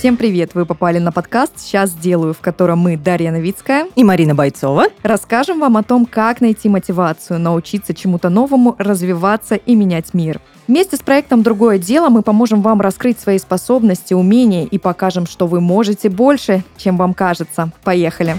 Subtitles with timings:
[0.00, 0.54] Всем привет!
[0.54, 5.60] Вы попали на подкаст «Сейчас сделаю», в котором мы, Дарья Новицкая и Марина Бойцова, расскажем
[5.60, 10.40] вам о том, как найти мотивацию, научиться чему-то новому, развиваться и менять мир.
[10.66, 15.46] Вместе с проектом «Другое дело» мы поможем вам раскрыть свои способности, умения и покажем, что
[15.46, 17.70] вы можете больше, чем вам кажется.
[17.84, 18.36] Поехали!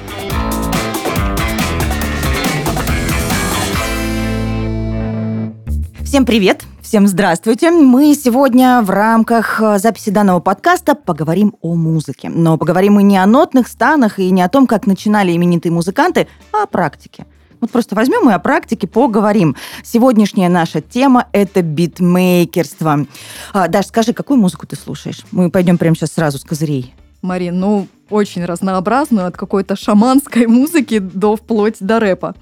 [6.04, 6.64] Всем привет!
[6.82, 7.70] Всем здравствуйте!
[7.70, 12.30] Мы сегодня в рамках э, записи данного подкаста поговорим о музыке.
[12.30, 16.28] Но поговорим мы не о нотных станах и не о том, как начинали именитые музыканты,
[16.52, 17.28] а о практике.
[17.60, 19.56] Вот просто возьмем и о практике поговорим.
[19.84, 23.06] Сегодняшняя наша тема– это битмейкерство.
[23.54, 25.24] А, Даш, скажи, какую музыку ты слушаешь?
[25.32, 26.96] Мы пойдем прямо сейчас сразу с козырей.
[27.22, 32.36] Марин, ну, очень разнообразную, от какой-то шаманской музыки до вплоть до рэпа.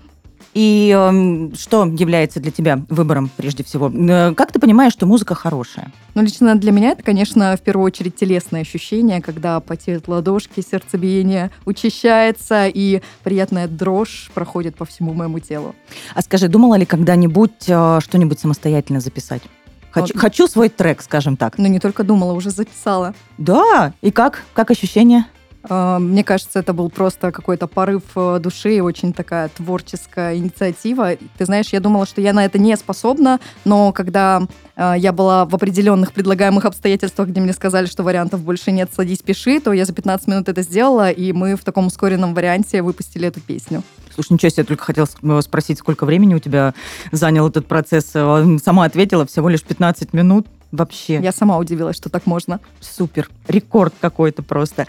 [0.60, 3.90] И э, что является для тебя выбором прежде всего?
[3.90, 5.90] Э, как ты понимаешь, что музыка хорошая?
[6.16, 11.52] Ну, лично для меня это, конечно, в первую очередь телесное ощущение, когда потеют ладошки, сердцебиение
[11.64, 15.76] учащается, и приятная дрожь проходит по всему моему телу.
[16.14, 19.44] А скажи, думала ли когда-нибудь э, что-нибудь самостоятельно записать?
[19.92, 20.22] Хочу, вот.
[20.22, 21.58] хочу свой трек, скажем так.
[21.58, 23.14] Ну, не только думала, уже записала.
[23.38, 24.44] Да, и как?
[24.54, 25.26] Как ощущения?
[25.64, 31.16] А, мне кажется, это был просто какой-то порыв э, души и очень такая творческая инициатива.
[31.38, 34.42] Ты знаешь, я думала, что я на это не способна, но когда
[34.76, 39.20] э, я была в определенных предлагаемых обстоятельствах, где мне сказали, что вариантов больше нет, садись,
[39.20, 43.28] пиши, то я за 15 минут это сделала, и мы в таком ускоренном варианте выпустили
[43.28, 43.84] эту песню.
[44.14, 46.74] Слушай, ничего себе, я только хотела э, спросить, сколько времени у тебя
[47.12, 48.06] занял этот процесс.
[48.06, 50.48] Сама ответила, всего лишь 15 минут.
[50.72, 51.20] Вообще.
[51.20, 52.60] Я сама удивилась, что так можно.
[52.80, 53.28] Супер.
[53.48, 54.86] Рекорд какой-то просто.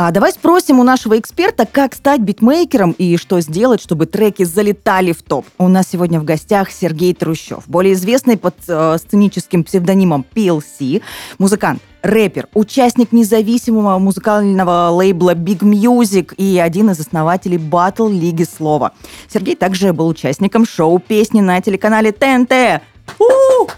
[0.00, 5.10] А давай спросим у нашего эксперта, как стать битмейкером и что сделать, чтобы треки залетали
[5.10, 5.44] в топ.
[5.58, 11.02] У нас сегодня в гостях Сергей Трущев, более известный под э, сценическим псевдонимом PLC,
[11.38, 18.92] музыкант, рэпер, участник независимого музыкального лейбла Big Music и один из основателей Battle Лиги Слова.
[19.28, 22.82] Сергей также был участником шоу песни на телеканале ТНТ.
[23.18, 23.68] У-у-у!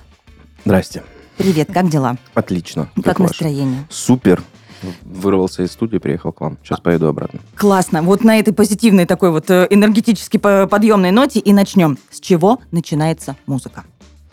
[0.66, 1.02] Здрасте.
[1.38, 2.18] Привет, как дела?
[2.34, 2.90] Отлично.
[2.96, 3.86] Как, как настроение?
[3.88, 4.42] Супер.
[5.02, 6.58] Вырвался из студии, приехал к вам.
[6.62, 7.40] Сейчас поеду обратно.
[7.54, 8.02] Классно.
[8.02, 11.98] Вот на этой позитивной такой вот э, энергетически подъемной ноте и начнем.
[12.10, 13.84] С чего начинается музыка?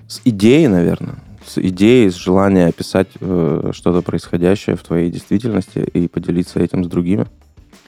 [0.07, 1.15] С идеи, наверное.
[1.45, 6.87] С идеи, с желания описать э, что-то происходящее в твоей действительности и поделиться этим с
[6.87, 7.25] другими.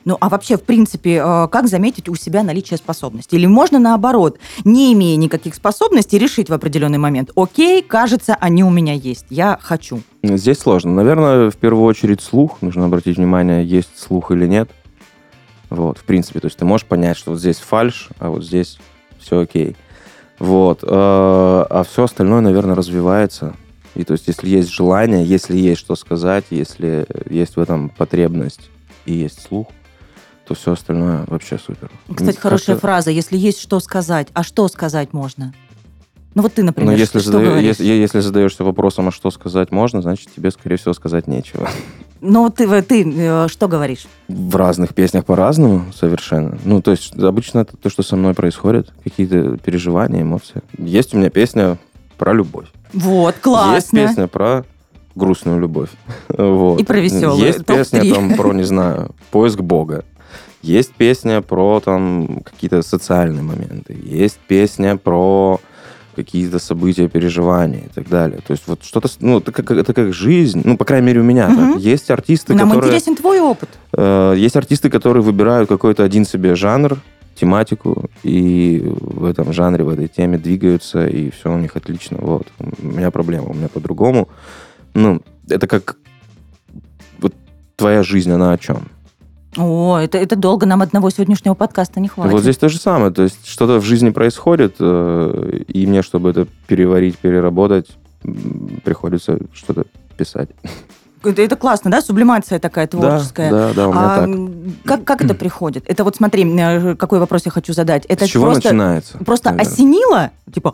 [0.05, 3.35] Ну, а вообще, в принципе, э, как заметить у себя наличие способностей?
[3.35, 8.69] Или можно, наоборот, не имея никаких способностей, решить в определенный момент, окей, кажется, они у
[8.69, 10.01] меня есть, я хочу?
[10.23, 10.91] Здесь сложно.
[10.91, 12.61] Наверное, в первую очередь слух.
[12.61, 14.69] Нужно обратить внимание, есть слух или нет.
[15.69, 18.79] Вот, в принципе, то есть ты можешь понять, что вот здесь фальш, а вот здесь
[19.19, 19.75] все окей.
[20.39, 20.79] Вот.
[20.83, 23.55] Э, а все остальное, наверное, развивается.
[23.95, 28.69] И то есть, если есть желание, если есть что сказать, если есть в этом потребность
[29.05, 29.67] и есть слух,
[30.49, 31.91] то все остальное вообще супер.
[32.11, 33.11] Кстати, хорошая фраза.
[33.11, 35.53] Если есть что сказать, а что сказать можно?
[36.33, 39.71] Ну вот ты, например, Но если, что задаю, если, если задаешься вопросом, а что сказать
[39.71, 41.69] можно, значит тебе, скорее всего, сказать нечего.
[42.21, 44.07] Ну ты, ты э, что говоришь?
[44.27, 46.57] В разных песнях по-разному совершенно.
[46.65, 50.63] Ну, то есть обычно это то, что со мной происходит, какие-то переживания, эмоции.
[50.79, 51.77] Есть у меня песня
[52.17, 52.67] про любовь.
[52.91, 53.75] Вот, классно.
[53.75, 54.65] Есть песня про
[55.15, 55.89] грустную любовь.
[56.27, 56.81] вот.
[56.81, 57.45] И про веселую.
[57.45, 60.05] Есть песня там про, не знаю, поиск Бога.
[60.61, 65.59] Есть песня про там какие-то социальные моменты, есть песня про
[66.15, 68.39] какие-то события, переживания и так далее.
[68.45, 71.23] То есть вот что-то, ну, это как, это как жизнь, ну, по крайней мере, у
[71.23, 71.55] меня угу.
[71.55, 71.81] так.
[71.81, 72.89] Есть артисты, Нам которые...
[72.89, 73.69] интересен твой опыт.
[73.93, 76.97] Э, есть артисты, которые выбирают какой-то один себе жанр,
[77.35, 82.17] тематику, и в этом жанре, в этой теме двигаются, и все у них отлично.
[82.19, 82.47] Вот.
[82.59, 84.27] У меня проблема, у меня по-другому.
[84.93, 85.95] Ну, это как...
[87.19, 87.33] Вот
[87.77, 88.89] твоя жизнь, она о чем?
[89.57, 92.31] О, это, это долго, нам одного сегодняшнего подкаста не хватит.
[92.31, 96.29] Вот здесь то же самое, то есть что-то в жизни происходит, э, и мне, чтобы
[96.29, 97.87] это переварить, переработать,
[98.83, 99.85] приходится что-то
[100.17, 100.49] писать.
[101.23, 102.01] Это, классно, да?
[102.01, 103.51] Сублимация такая творческая.
[103.51, 104.85] Да, да, да у меня а, так.
[104.85, 105.83] Как, как это приходит?
[105.87, 108.05] Это вот смотри, э, какой вопрос я хочу задать.
[108.05, 109.17] Это С чего просто, начинается?
[109.19, 109.71] Просто наверное.
[109.71, 110.73] осенило, типа,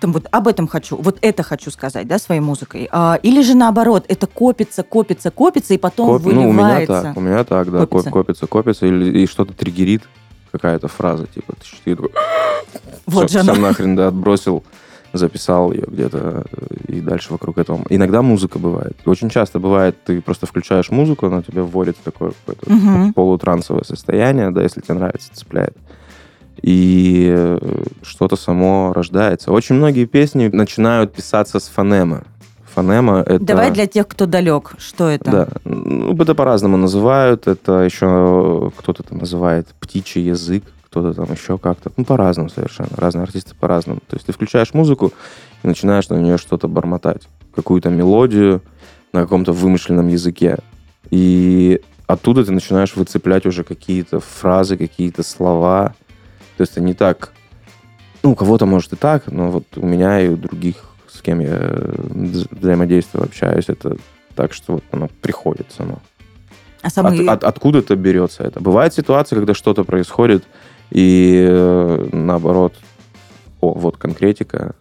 [0.00, 2.88] там вот об этом хочу, вот это хочу сказать, да, своей музыкой.
[2.90, 6.22] А, или же наоборот, это копится, копится, копится, и потом Коп...
[6.22, 6.42] выливается.
[6.46, 10.02] Ну, у меня так, у меня так, да, копится, копится, копится, или, и что-то триггерит,
[10.52, 12.02] какая-то фраза, типа, ты, ты
[13.06, 14.64] вот все, же все нахрен, да, отбросил
[15.16, 17.82] записал ее где-то э, и дальше вокруг этого.
[17.88, 18.96] Иногда музыка бывает.
[19.04, 23.12] Очень часто бывает, ты просто включаешь музыку, она тебя вводит в такое какое-то угу.
[23.12, 25.76] полутрансовое состояние, да, если тебе нравится, цепляет.
[26.62, 27.58] И э,
[28.02, 29.52] что-то само рождается.
[29.52, 32.22] Очень многие песни начинают писаться с фонемы.
[32.64, 33.20] фонема.
[33.20, 33.44] Это...
[33.44, 35.30] Давай для тех, кто далек, что это?
[35.30, 37.46] Да, ну, это по-разному называют.
[37.46, 40.64] Это еще кто-то там называет птичий язык,
[40.96, 41.92] кто-то там еще как-то.
[41.96, 42.90] Ну, по-разному совершенно.
[42.96, 44.00] Разные артисты по-разному.
[44.08, 45.12] То есть ты включаешь музыку
[45.62, 47.28] и начинаешь на нее что-то бормотать.
[47.54, 48.62] Какую-то мелодию
[49.12, 50.58] на каком-то вымышленном языке.
[51.10, 55.94] И оттуда ты начинаешь выцеплять уже какие-то фразы, какие-то слова.
[56.56, 57.32] То есть это не так...
[58.22, 60.76] Ну, у кого-то может и так, но вот у меня и у других,
[61.08, 61.72] с кем я
[62.50, 63.98] взаимодействую, общаюсь, это
[64.34, 66.00] так, что вот оно приходит само.
[66.80, 67.20] А самый...
[67.20, 68.60] От, от, откуда это берется это?
[68.60, 70.44] Бывает ситуация, когда что-то происходит,
[70.90, 72.74] и э, наоборот,
[73.60, 74.74] о, вот конкретика,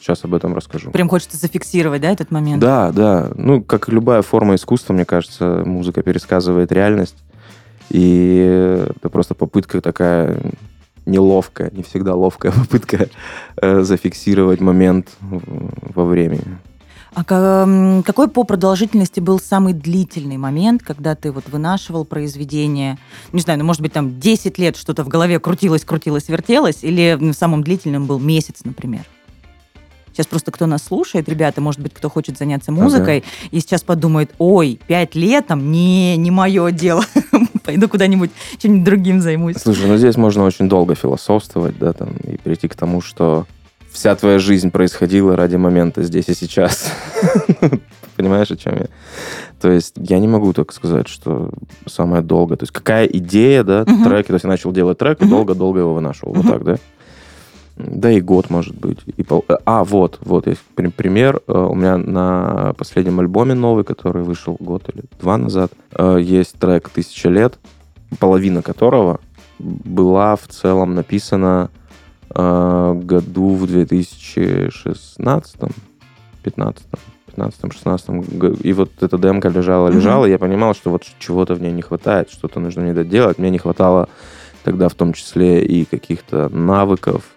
[0.00, 0.90] сейчас об этом расскажу.
[0.90, 2.60] Прям хочется зафиксировать, да, этот момент?
[2.60, 3.30] Да, да.
[3.34, 7.16] Ну, как любая форма искусства, мне кажется, музыка пересказывает реальность.
[7.90, 10.38] И это просто попытка такая
[11.04, 13.08] неловкая, не всегда ловкая попытка
[13.60, 16.58] э, зафиксировать момент во времени.
[17.14, 22.98] А какой по продолжительности был самый длительный момент, когда ты вот вынашивал произведение?
[23.32, 27.32] Не знаю, ну, может быть, там 10 лет что-то в голове крутилось, крутилось, вертелось, или
[27.32, 29.02] самым длительным был месяц, например?
[30.12, 33.48] Сейчас просто кто нас слушает, ребята, может быть, кто хочет заняться музыкой, ага.
[33.50, 37.04] и сейчас подумает, ой, пять лет там, не, не мое дело,
[37.64, 39.56] пойду куда-нибудь чем-нибудь другим займусь.
[39.56, 43.46] Слушай, ну здесь можно очень долго философствовать, да, там, и прийти к тому, что
[43.92, 46.92] вся твоя жизнь происходила ради момента здесь и сейчас.
[48.16, 48.86] Понимаешь, о чем я?
[49.60, 51.50] То есть я не могу так сказать, что
[51.86, 52.56] самое долгое.
[52.56, 54.04] То есть какая идея, да, uh-huh.
[54.04, 54.28] треки.
[54.28, 56.34] То есть я начал делать трек и долго-долго его вынашивал.
[56.34, 56.76] Вот так, да?
[57.76, 58.98] Да и год, может быть.
[59.16, 59.44] И пол...
[59.64, 61.40] А, вот, вот есть пример.
[61.46, 66.58] Э, у меня на последнем альбоме новый, который вышел год или два назад, э, есть
[66.58, 67.58] трек «Тысяча лет»,
[68.18, 69.20] половина которого
[69.58, 71.70] была в целом написана
[72.34, 75.56] э, году в 2016
[76.42, 76.86] 15
[77.36, 78.60] 15-16.
[78.62, 80.30] И вот эта демка лежала, лежала, mm-hmm.
[80.30, 83.38] я понимал, что вот чего-то в ней не хватает, что-то нужно мне доделать.
[83.38, 84.08] Мне не хватало
[84.64, 87.31] тогда в том числе и каких-то навыков,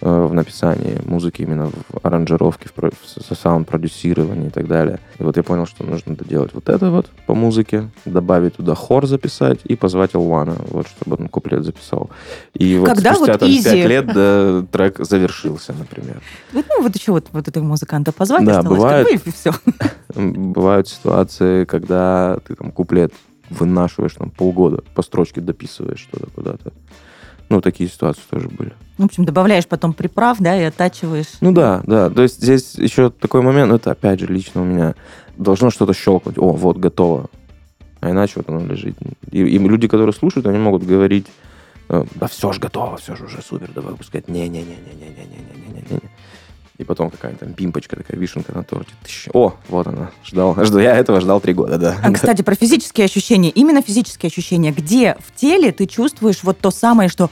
[0.00, 5.00] в написании музыки, именно в аранжировке, в саунд-продюсировании и так далее.
[5.18, 9.06] И вот я понял, что нужно доделать вот это вот по музыке, добавить туда хор
[9.06, 12.10] записать и позвать Илвана, вот, чтобы он куплет записал.
[12.54, 13.72] И вот Когда спустя вот там, easy...
[13.72, 16.22] 5 лет да, трек завершился, например.
[16.52, 19.52] Вот, ну, вот еще вот, вот этого музыканта позвать, да, бывает, и все.
[20.14, 23.12] Бывают ситуации, когда ты там куплет
[23.50, 26.72] вынашиваешь там полгода, по строчке дописываешь что-то куда-то.
[27.48, 28.72] Ну, такие ситуации тоже были.
[28.98, 31.38] В общем, добавляешь потом приправ, да, и оттачиваешь.
[31.40, 32.10] Ну да, да.
[32.10, 34.94] То есть здесь еще такой момент, это опять же лично у меня,
[35.36, 36.36] должно что-то щелкнуть.
[36.36, 37.30] О, вот, готово.
[38.00, 38.96] А иначе вот оно лежит.
[39.30, 41.26] И, и люди, которые слушают, они могут говорить,
[41.88, 44.28] «Э, да все же готово, все же уже супер, давай выпускать.
[44.28, 46.00] Не-не-не-не-не-не-не-не-не-не.
[46.78, 48.92] И потом какая-то там пимпочка, такая вишенка на торте.
[49.02, 49.28] Тыщ.
[49.34, 50.54] О, вот она, ждал.
[50.64, 50.78] ждал.
[50.78, 51.96] Я этого ждал три года, да.
[52.02, 53.50] А, кстати, про физические ощущения.
[53.50, 54.70] Именно физические ощущения.
[54.70, 57.28] Где в теле ты чувствуешь вот то самое, что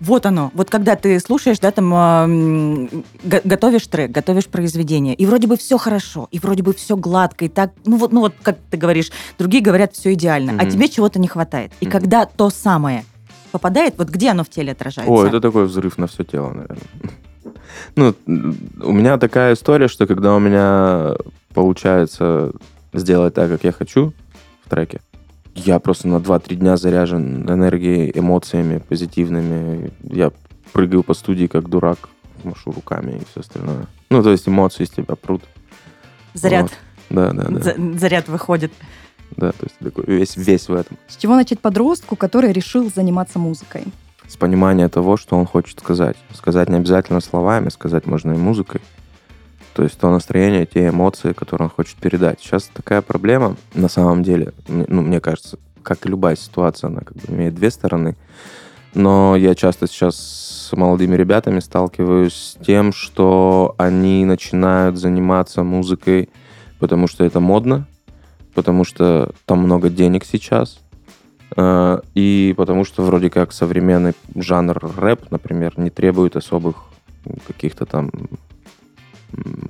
[0.00, 0.50] вот оно.
[0.54, 2.88] Вот когда ты слушаешь, да, там, э,
[3.22, 7.48] готовишь трек, готовишь произведение, и вроде бы все хорошо, и вроде бы все гладко, и
[7.48, 10.66] так, ну вот, ну вот, как ты говоришь, другие говорят, все идеально, mm-hmm.
[10.66, 11.72] а тебе чего-то не хватает.
[11.80, 11.90] И mm-hmm.
[11.90, 13.04] когда то самое
[13.52, 15.12] попадает, вот где оно в теле отражается?
[15.12, 16.78] О, это такой взрыв на все тело, наверное.
[17.96, 21.14] Ну, у меня такая история, что когда у меня
[21.52, 22.52] получается
[22.92, 24.12] сделать так, как я хочу
[24.64, 25.00] в треке,
[25.54, 29.92] я просто на 2-3 дня заряжен энергией, эмоциями позитивными.
[30.02, 30.32] Я
[30.72, 32.08] прыгаю по студии как дурак,
[32.42, 33.86] машу руками и все остальное.
[34.10, 35.42] Ну, то есть эмоции из тебя прут.
[36.34, 36.62] Заряд.
[36.62, 36.72] Вот.
[37.10, 37.98] Да, да, да.
[37.98, 38.72] Заряд выходит.
[39.36, 40.96] Да, то есть такой весь, весь в этом.
[41.08, 43.84] С чего начать подростку, который решил заниматься музыкой?
[44.28, 46.16] С понимания того, что он хочет сказать.
[46.32, 48.80] Сказать не обязательно словами, сказать можно и музыкой.
[49.74, 52.40] То есть то настроение, те эмоции, которые он хочет передать.
[52.40, 57.16] Сейчас такая проблема, на самом деле, ну, мне кажется, как и любая ситуация, она как
[57.16, 58.16] бы имеет две стороны.
[58.94, 66.30] Но я часто сейчас с молодыми ребятами сталкиваюсь с тем, что они начинают заниматься музыкой,
[66.78, 67.88] потому что это модно,
[68.54, 70.78] потому что там много денег сейчас,
[71.56, 76.76] и потому что вроде как современный жанр рэп, например, не требует особых
[77.46, 78.10] каких-то там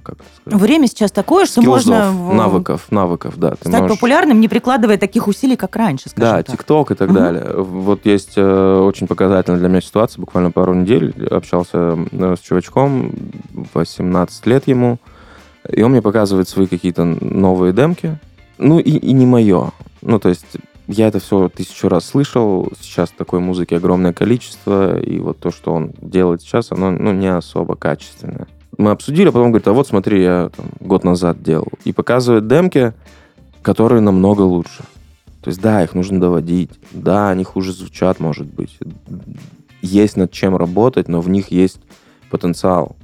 [0.03, 0.61] как сказать?
[0.61, 2.35] Время сейчас такое, что Скиллзов, можно...
[2.35, 3.55] навыков, навыков, да.
[3.55, 3.97] Стать можешь...
[3.97, 7.19] популярным, не прикладывая таких усилий, как раньше, Да, ТикТок и так угу.
[7.19, 7.55] далее.
[7.57, 10.21] Вот есть э, очень показательная для меня ситуация.
[10.21, 13.13] Буквально пару недель общался э, с чувачком,
[13.73, 14.99] 18 лет ему,
[15.69, 18.19] и он мне показывает свои какие-то новые демки.
[18.59, 19.73] Ну и, и не мое.
[20.03, 20.47] Ну, то есть
[20.87, 22.71] я это все тысячу раз слышал.
[22.81, 25.01] Сейчас такой музыки огромное количество.
[25.01, 28.47] И вот то, что он делает сейчас, оно ну, не особо качественное.
[28.77, 31.69] мы обсудили, а потом говорит, а вот смотри, я там, год назад делал.
[31.85, 32.93] И показывает демки,
[33.63, 34.85] которые намного лучше.
[35.43, 38.79] То есть, да, их нужно доводить, да, они хуже звучат, может быть.
[39.83, 41.81] Есть над чем работать, но в них есть
[42.31, 42.97] потенциал.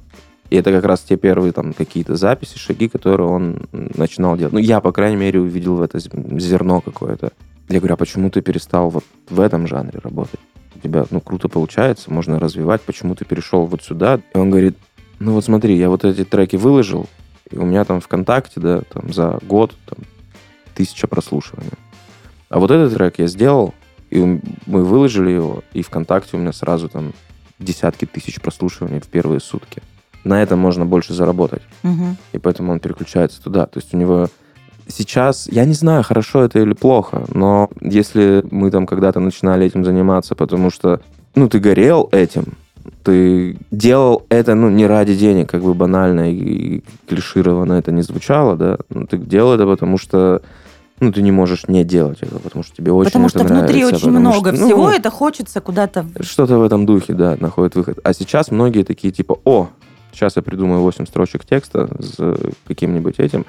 [0.49, 4.53] И это как раз те первые там какие-то записи, шаги, которые он начинал делать.
[4.53, 7.31] Ну, я, по крайней мере, увидел в это зерно какое-то.
[7.71, 10.39] Я говорю, а почему ты перестал вот в этом жанре работать?
[10.75, 14.19] У тебя, ну, круто получается, можно развивать, почему ты перешел вот сюда?
[14.33, 14.77] И он говорит,
[15.19, 17.07] ну вот смотри, я вот эти треки выложил,
[17.49, 19.99] и у меня там ВКонтакте, да, там за год там,
[20.75, 21.71] тысяча прослушиваний.
[22.49, 23.73] А вот этот трек я сделал,
[24.09, 24.19] и
[24.65, 27.13] мы выложили его, и ВКонтакте у меня сразу там
[27.59, 29.81] десятки тысяч прослушиваний в первые сутки
[30.23, 31.61] на этом можно больше заработать.
[31.83, 32.15] Угу.
[32.33, 33.65] И поэтому он переключается туда.
[33.65, 34.27] То есть у него
[34.91, 39.83] сейчас, я не знаю, хорошо это или плохо, но если мы там когда-то начинали этим
[39.83, 41.01] заниматься, потому что,
[41.35, 42.53] ну, ты горел этим,
[43.03, 48.55] ты делал это, ну, не ради денег, как бы банально и клишированно это не звучало,
[48.55, 50.41] да, но ты делал это, потому что
[50.99, 53.79] ну, ты не можешь не делать это, потому что тебе очень Потому что это внутри
[53.79, 56.05] нравится, очень много что, всего, ну, это хочется куда-то...
[56.21, 57.99] Что-то в этом духе, да, находит выход.
[58.03, 59.69] А сейчас многие такие, типа, о,
[60.13, 63.45] Сейчас я придумаю 8 строчек текста с каким-нибудь этим.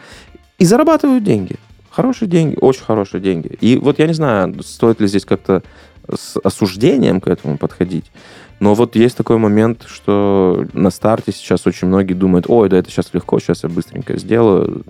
[0.63, 1.57] И зарабатывают деньги.
[1.91, 3.49] Хорошие деньги, очень хорошие деньги.
[3.61, 5.65] И вот я не знаю, стоит ли здесь как-то
[6.09, 8.13] с осуждением к этому подходить.
[8.61, 12.93] Но вот есть такой момент, что на старте сейчас очень многие думают, ой, да это
[12.93, 14.85] сейчас легко, сейчас я быстренько сделаю,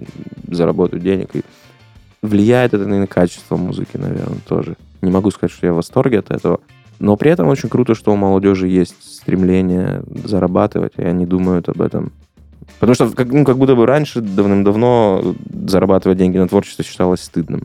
[0.47, 1.31] заработаю денег.
[1.33, 1.41] И
[2.21, 4.77] влияет это на качество музыки, наверное, тоже.
[5.01, 6.61] Не могу сказать, что я в восторге от этого.
[6.99, 11.81] Но при этом очень круто, что у молодежи есть стремление зарабатывать, и они думают об
[11.81, 12.13] этом.
[12.79, 15.35] Потому что как, ну, как будто бы раньше, давным-давно,
[15.67, 17.63] зарабатывать деньги на творчестве считалось стыдным.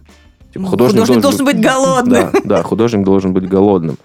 [0.54, 2.30] Типа, художник, художник должен, быть, быть голодным.
[2.32, 3.98] Да, да, художник должен быть голодным.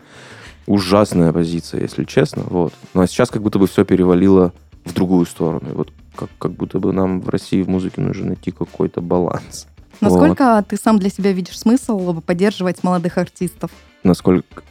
[0.66, 2.44] Ужасная позиция, если честно.
[2.46, 2.72] Вот.
[2.94, 4.52] Ну а сейчас как будто бы все перевалило
[4.84, 5.70] в другую сторону.
[5.70, 9.66] И вот как, как будто бы нам в России в музыке нужно найти какой-то баланс.
[10.00, 10.68] Насколько вот.
[10.68, 13.70] ты сам для себя видишь смысл поддерживать молодых артистов?
[14.04, 14.62] насколько...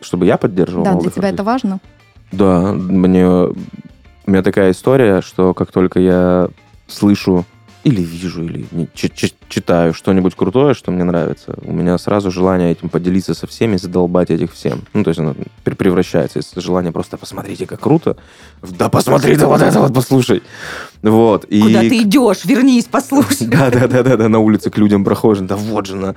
[0.00, 1.32] Чтобы я поддерживал Да, для тебя артистов.
[1.32, 1.80] это важно?
[2.32, 3.54] Да, мне...
[4.26, 6.48] У меня такая история, что как только я
[6.86, 7.44] слышу
[7.84, 8.64] или вижу, или
[8.94, 14.30] читаю что-нибудь крутое, что мне нравится, у меня сразу желание этим поделиться со всеми, задолбать
[14.30, 14.82] этих всем.
[14.92, 18.16] Ну, то есть оно превращается из желания просто посмотрите, как круто,
[18.62, 20.44] да посмотри ты вот это вот, послушай.
[21.02, 21.44] Вот.
[21.46, 21.60] И...
[21.60, 22.44] Куда ты идешь?
[22.44, 23.46] Вернись, послушай.
[23.48, 26.14] Да-да-да, на улице к людям прохожим, да вот же на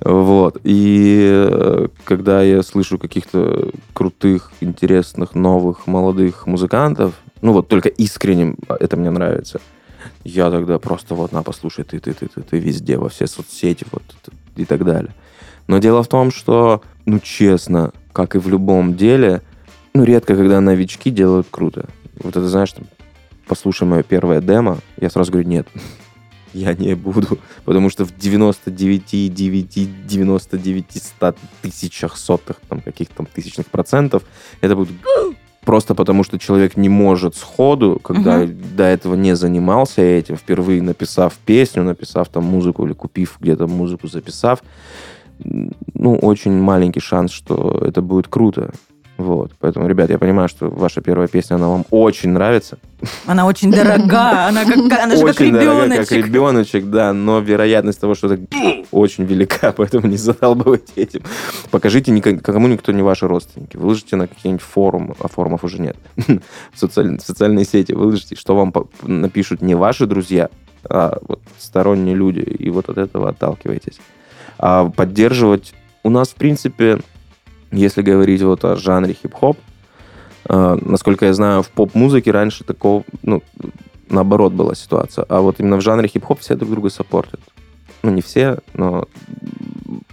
[0.00, 0.58] вот.
[0.64, 8.56] И э, когда я слышу каких-то крутых, интересных, новых, молодых музыкантов, ну вот только искренним
[8.68, 9.60] это мне нравится,
[10.24, 13.84] я тогда просто вот на, послушай, ты, ты, ты, ты, ты везде, во все соцсети,
[13.90, 14.02] вот
[14.56, 15.14] и так далее.
[15.66, 19.42] Но дело в том, что, ну честно, как и в любом деле,
[19.94, 21.88] ну редко, когда новички делают круто.
[22.22, 22.86] Вот это, знаешь, там,
[23.46, 25.68] послушай мое первое демо, я сразу говорю, нет,
[26.52, 33.26] я не буду, потому что в 99, 9, 99, 100 тысячах сотых, там, каких-то там
[33.26, 34.22] тысячных процентов
[34.60, 34.94] это будет
[35.68, 38.52] просто потому, что человек не может сходу, когда угу.
[38.74, 44.08] до этого не занимался этим, впервые написав песню, написав там музыку или купив где-то музыку,
[44.08, 44.62] записав,
[45.94, 48.72] ну, очень маленький шанс, что это будет круто.
[49.18, 52.78] Вот, поэтому, ребят, я понимаю, что ваша первая песня, она вам очень нравится.
[53.26, 56.08] Она очень дорога, она, как, она же как ребеночек.
[56.08, 58.40] как ребеночек, да, но вероятность того, что это
[58.92, 61.22] очень велика, поэтому не задалбывайте этим.
[61.72, 63.76] Покажите никому никто не ваши родственники.
[63.76, 67.90] Выложите на какие-нибудь форумы, а форумов уже нет, в социальные, социальные сети.
[67.90, 68.72] Выложите, что вам
[69.02, 70.48] напишут не ваши друзья,
[70.88, 73.98] а вот сторонние люди, и вот от этого отталкивайтесь.
[74.60, 77.00] А поддерживать у нас, в принципе,
[77.70, 79.58] если говорить вот о жанре хип-хоп,
[80.48, 83.42] э, насколько я знаю, в поп-музыке раньше такого, ну,
[84.08, 85.24] наоборот была ситуация.
[85.28, 87.40] А вот именно в жанре хип-хоп все друг друга саппортят.
[88.02, 89.06] Ну, не все, но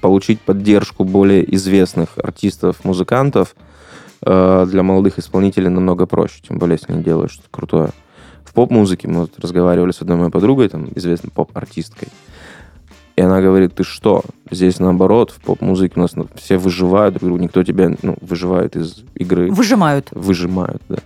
[0.02, 3.56] получить поддержку более известных артистов, музыкантов
[4.22, 7.90] э, для молодых исполнителей намного проще, тем более, если они делают что-то крутое.
[8.44, 12.10] В поп-музыке мы вот разговаривали с одной моей подругой, там, известной поп-артисткой.
[13.16, 14.24] И она говорит, ты что?
[14.52, 17.16] Здесь наоборот, в поп-музыке у нас все выживают.
[17.16, 19.50] Я говорю, никто тебя ну, выживает из игры.
[19.52, 20.10] Выжимают.
[20.12, 20.98] Выжимают, да.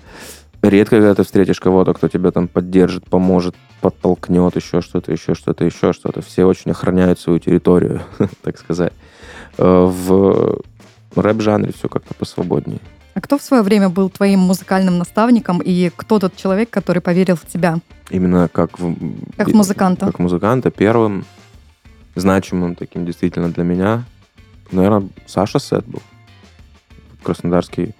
[0.62, 5.63] Редко, когда ты встретишь кого-то, кто тебя там поддержит, поможет, подтолкнет, еще что-то, еще что-то,
[5.63, 6.22] еще что-то.
[6.22, 8.01] Все очень охраняют свою территорию,
[8.42, 8.92] так сказать.
[9.58, 10.60] Э, в
[11.16, 12.80] рэп-жанре все как-то посвободнее.
[13.13, 17.36] А кто в свое время был твоим музыкальным наставником и кто тот человек, который поверил
[17.36, 17.78] в тебя?
[18.10, 18.96] Именно как в...
[19.38, 20.08] Как в музыканта.
[20.08, 20.72] Как музыканта.
[20.72, 21.25] Первым
[22.16, 24.04] значимым таким действительно для меня,
[24.72, 26.01] наверное, Саша Сет был.
[27.24, 27.94] Краснодарский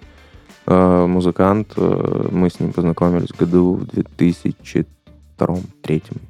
[0.66, 1.72] э, музыкант.
[1.76, 4.86] Э, мы с ним познакомились году в 2002-2003,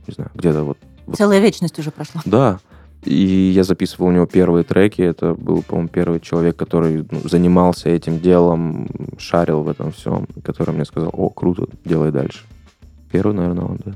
[0.06, 0.78] не знаю, где-то вот.
[1.14, 2.22] Целая вечность уже прошла.
[2.24, 2.58] Да.
[3.04, 5.00] И я записывал у него первые треки.
[5.00, 10.74] Это был, по-моему, первый человек, который ну, занимался этим делом, шарил в этом всем, который
[10.74, 12.44] мне сказал, о, круто, делай дальше.
[13.10, 13.94] Первый, наверное, он, да.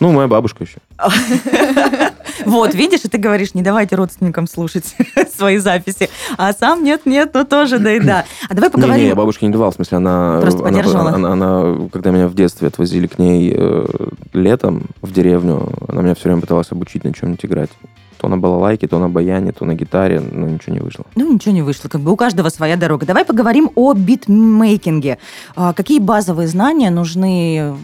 [0.00, 0.78] Ну, моя бабушка еще.
[2.44, 4.94] Вот, видишь, и ты говоришь, не давайте родственникам слушать
[5.36, 6.10] свои записи.
[6.36, 8.24] А сам нет-нет, ну тоже да и да.
[8.48, 8.96] А давай поговорим.
[8.96, 10.38] Не, не, я бабушке не давал, в смысле, она...
[10.40, 11.10] Просто поддерживала?
[11.10, 13.86] Она, она, она, когда меня в детстве отвозили к ней э,
[14.32, 17.70] летом в деревню, она меня все время пыталась обучить на чем-нибудь играть.
[18.18, 21.04] То на балалайке, то на баяне, то на гитаре, но ничего не вышло.
[21.16, 21.88] Ну, ничего не вышло.
[21.88, 23.04] Как бы у каждого своя дорога.
[23.06, 25.18] Давай поговорим о битмейкинге.
[25.54, 27.74] А, какие базовые знания нужны,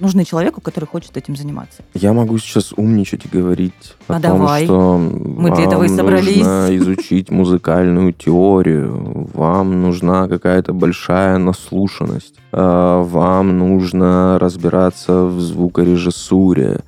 [0.00, 1.82] нужны человеку, который хочет этим заниматься?
[1.94, 4.64] Я могу сейчас умничать и говорить А о том, давай.
[4.64, 6.36] что Мы для вам этого и собрались.
[6.38, 16.80] нужно изучить музыкальную теорию, вам нужна какая-то большая наслушанность, а, вам нужно разбираться в звукорежиссуре,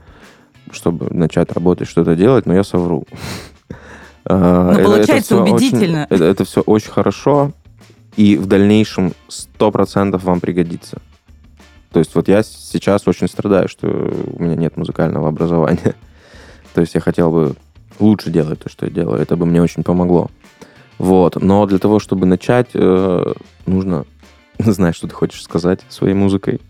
[0.77, 3.05] чтобы начать работать, что-то делать, но я совру.
[4.29, 6.07] А, Ну, получается всё очень- убедительно.
[6.11, 7.53] это, это все очень хорошо,
[8.17, 10.99] и в дальнейшем 100% вам пригодится.
[11.93, 15.95] То есть вот я сейчас очень страдаю, что у меня нет музыкального образования.
[16.75, 17.55] То есть я хотел бы
[18.01, 19.21] лучше делать то, что я делаю.
[19.23, 20.29] Это бы мне очень помогло.
[20.99, 21.41] Вот.
[21.41, 23.33] Но для того, чтобы начать, э,
[23.67, 24.07] нужно
[24.59, 26.61] знать, что ты хочешь сказать своей музыкой.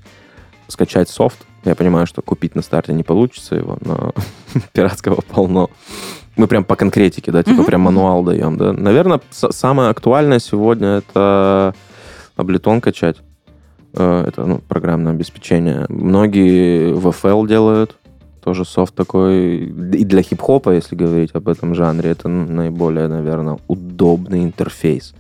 [0.69, 1.39] Скачать софт.
[1.67, 4.13] Я понимаю, что купить на старте не получится его, но
[4.73, 5.69] пиратского полно.
[6.37, 8.73] Мы прям по конкретике, да, типа прям мануал даем, да.
[8.73, 11.75] Наверное, самое актуальное сегодня это
[12.37, 13.17] Ableton качать.
[13.95, 15.87] Э, Это ну, программное обеспечение.
[15.89, 17.97] Многие в FL делают.
[18.45, 19.57] Тоже софт такой.
[19.97, 25.15] И для хип-хопа, если говорить об этом жанре, это ну, наиболее, наверное, удобный интерфейс.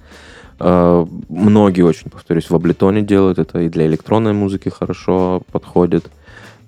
[0.60, 3.38] Э, Многие очень, повторюсь, в Ableton делают.
[3.38, 6.10] Это и для электронной музыки хорошо подходит,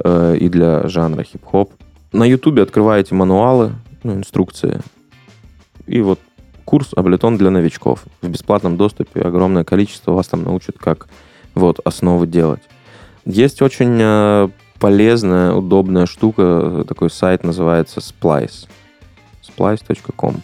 [0.05, 1.73] э, и для жанра хип-хоп.
[2.13, 4.81] На Ютубе открываете мануалы, ну, инструкции.
[5.87, 6.21] И вот
[6.65, 8.05] курс Ableton для новичков.
[8.23, 11.09] В бесплатном доступе огромное количество вас там научат, как
[11.55, 12.63] вот основы делать.
[13.25, 18.69] Есть очень э, полезная, удобная штука, такой сайт называется Splice.
[19.43, 20.37] Splice.com.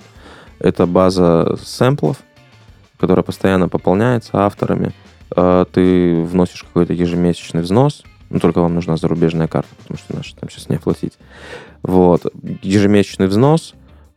[0.59, 2.18] Это база сэмплов,
[2.98, 4.92] которая постоянно пополняется авторами.
[5.37, 8.02] Э, Ты вносишь какой-то ежемесячный взнос,
[8.35, 11.12] ну, только вам нужна зарубежная карта, потому что наши там сейчас не оплатить.
[11.85, 12.27] Вот.
[12.62, 13.75] Ежемесячный взнос,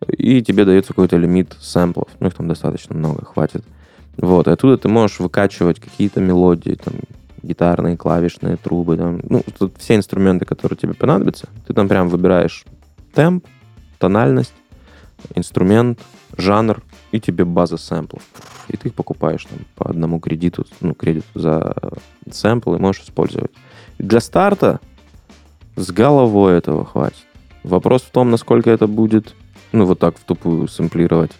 [0.08, 2.08] и тебе дается какой-то лимит сэмплов.
[2.20, 3.64] Ну, их там достаточно много, хватит.
[4.18, 6.96] Вот, и оттуда ты можешь выкачивать какие-то мелодии, там,
[7.44, 12.66] гитарные, клавишные, трубы, там, ну, тут все инструменты, которые тебе понадобятся, ты там прям выбираешь
[13.14, 13.46] темп,
[14.00, 14.56] тональность,
[15.36, 16.00] инструмент,
[16.36, 18.24] жанр, и тебе база сэмплов.
[18.68, 21.76] И ты их покупаешь там, по одному кредиту, ну, кредиту за
[22.32, 23.52] сэмпл и можешь использовать.
[24.00, 24.80] Для старта
[25.76, 27.26] с головой этого хватит.
[27.64, 29.36] Вопрос в том, насколько это будет,
[29.72, 31.32] ну, вот так в тупую сэмплировать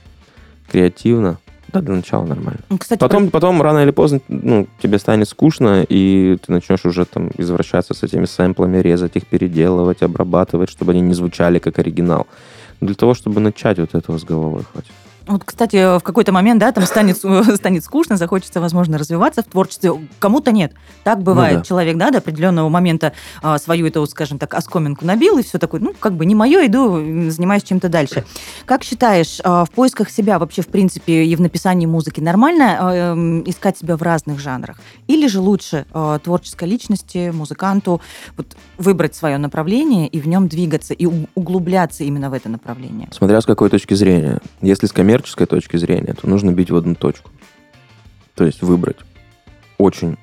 [0.70, 1.40] креативно.
[1.72, 2.60] Да, для начала нормально.
[2.70, 7.06] Ну, Кстати, Потом, потом рано или поздно, ну, тебе станет скучно, и ты начнешь уже
[7.06, 12.28] там извращаться с этими сэмплами, резать их, переделывать, обрабатывать, чтобы они не звучали как оригинал.
[12.80, 14.92] Для того, чтобы начать вот этого с головой хватит.
[15.28, 17.18] Вот, кстати, в какой-то момент, да, там станет,
[17.56, 19.92] станет скучно, захочется, возможно, развиваться в творчестве.
[20.20, 20.74] Кому-то нет.
[21.04, 21.54] Так бывает.
[21.54, 21.66] Ну да.
[21.66, 25.82] Человек, да, до определенного момента а, свою эту, скажем так, оскоминку набил, и все такое,
[25.82, 28.24] ну, как бы не мое, иду, занимаюсь чем-то дальше.
[28.66, 32.94] Как считаешь, а, в поисках себя вообще, в принципе, и в написании музыки нормально а,
[32.94, 34.78] эм, искать себя в разных жанрах?
[35.08, 38.02] Или же лучше а, творческой личности, музыканту
[38.38, 43.10] вот, выбрать свое направление и в нем двигаться, и углубляться именно в это направление?
[43.12, 44.40] Смотря с какой точки зрения.
[44.62, 47.32] Если с коммерческой точки зрения, то нужно бить в одну точку.
[48.36, 48.98] То есть выбрать
[49.78, 50.18] очень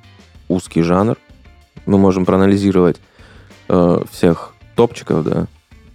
[0.49, 1.17] узкий жанр.
[1.87, 3.01] Мы можем проанализировать
[3.69, 5.47] э, всех топчиков, да,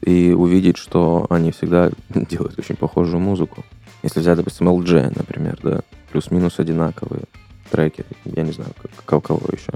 [0.01, 3.63] и увидеть, что они всегда делают очень похожую музыку.
[4.03, 5.81] Если взять, допустим, LG, например, да,
[6.11, 7.23] плюс-минус одинаковые
[7.69, 8.71] треки, я не знаю,
[9.05, 9.73] как, кого еще.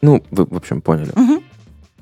[0.00, 1.12] Ну, вы, в общем, поняли.
[1.14, 1.42] Мгм.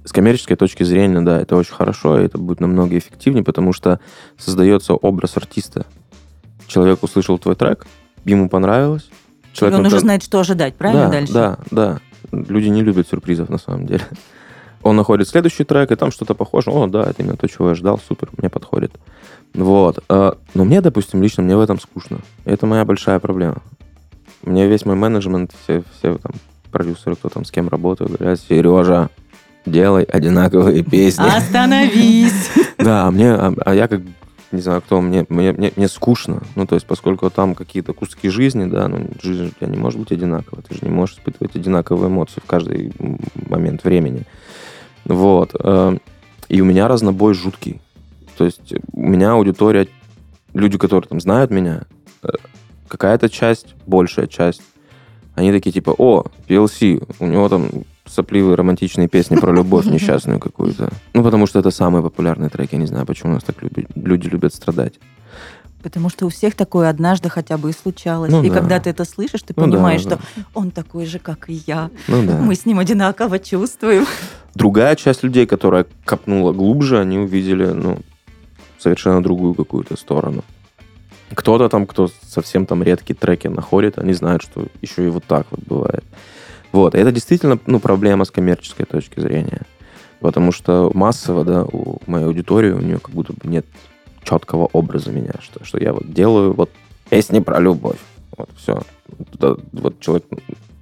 [0.04, 3.98] С коммерческой точки зрения, да, это очень хорошо, и это будет намного эффективнее, потому что
[4.38, 5.86] создается образ артиста.
[6.66, 7.87] Человек услышал твой трек,
[8.24, 9.09] ему понравилось.
[9.52, 11.33] И Человек, он уже знает, что ожидать, правильно да, дальше?
[11.33, 11.98] Да, да.
[12.33, 14.05] Люди не любят сюрпризов на самом деле.
[14.83, 16.70] Он находит следующий трек, и там что-то похоже.
[16.70, 18.92] О, да, это именно то, чего я ждал, супер, мне подходит.
[19.55, 19.98] Вот.
[20.09, 22.18] А, Но мне, допустим, лично, мне в этом скучно.
[22.44, 23.62] И это моя большая проблема.
[24.42, 26.33] Мне весь мой менеджмент, все, все там
[26.70, 29.11] продюсеры, кто там с кем работает, говорят, Сережа,
[29.64, 31.26] делай одинаковые песни.
[31.26, 32.50] Остановись!
[32.79, 34.02] Да, а мне, а я как
[34.52, 36.42] не знаю кто, мне, мне, мне, мне скучно.
[36.54, 39.98] Ну, то есть, поскольку там какие-то куски жизни, да, ну, жизнь у тебя не может
[39.98, 40.62] быть одинаковой.
[40.62, 42.92] Ты же не можешь испытывать одинаковые эмоции в каждый
[43.48, 44.22] момент времени.
[45.04, 45.54] Вот.
[45.59, 45.96] Э,
[46.48, 47.80] и у меня разнобой жуткий.
[48.37, 49.88] То есть у меня аудитория,
[50.54, 51.82] люди, которые там знают меня,
[52.22, 52.28] э,
[52.88, 54.62] какая-то часть, большая часть,
[55.35, 57.68] они такие типа, о, PLC, у него там
[58.06, 60.90] сопливые романтичные песни про любовь несчастную какую-то.
[61.14, 62.74] Ну, потому что это самые популярные треки.
[62.74, 64.94] Я не знаю, почему у нас так люби- люди любят страдать.
[65.82, 68.32] Потому что у всех такое однажды хотя бы и случалось.
[68.32, 68.54] Ну и да.
[68.58, 70.16] когда ты это слышишь, ты Ну да, понимаешь, да.
[70.16, 70.20] что
[70.54, 71.90] он такой же, как и я.
[72.08, 72.38] Ну да.
[72.38, 74.04] Мы с ним одинаково чувствуем.
[74.54, 77.98] Другая часть людей, которая копнула глубже, они увидели, ну,
[78.78, 80.42] совершенно другую какую-то сторону.
[81.34, 85.46] Кто-то там, кто совсем там редкие треки находит, они знают, что еще и вот так
[85.50, 86.04] вот бывает.
[86.76, 89.62] Вот, это действительно, ну, проблема с коммерческой точки зрения.
[90.20, 93.64] Потому что массово, да, у моей аудитории, у нее как будто бы нет
[94.24, 96.68] четкого образа меня, что, что я вот делаю вот
[97.08, 97.96] песни про любовь.
[98.36, 98.82] Вот, все.
[99.32, 100.24] Туда вот человек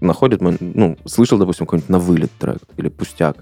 [0.01, 3.37] находит, ну, слышал, допустим, какой-нибудь на вылет трек или пустяк,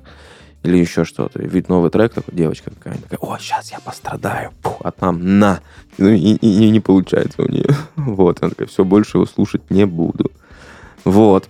[0.63, 1.41] или еще что-то.
[1.41, 5.39] И видит новый трек, такой, девочка какая-нибудь, такая, о, сейчас я пострадаю, Пух, а там
[5.39, 5.61] на.
[5.97, 7.71] Ну, и, и- и не получается у нее.
[7.97, 10.31] Вот, она такая, все, больше его слушать не буду.
[11.07, 11.49] Вот.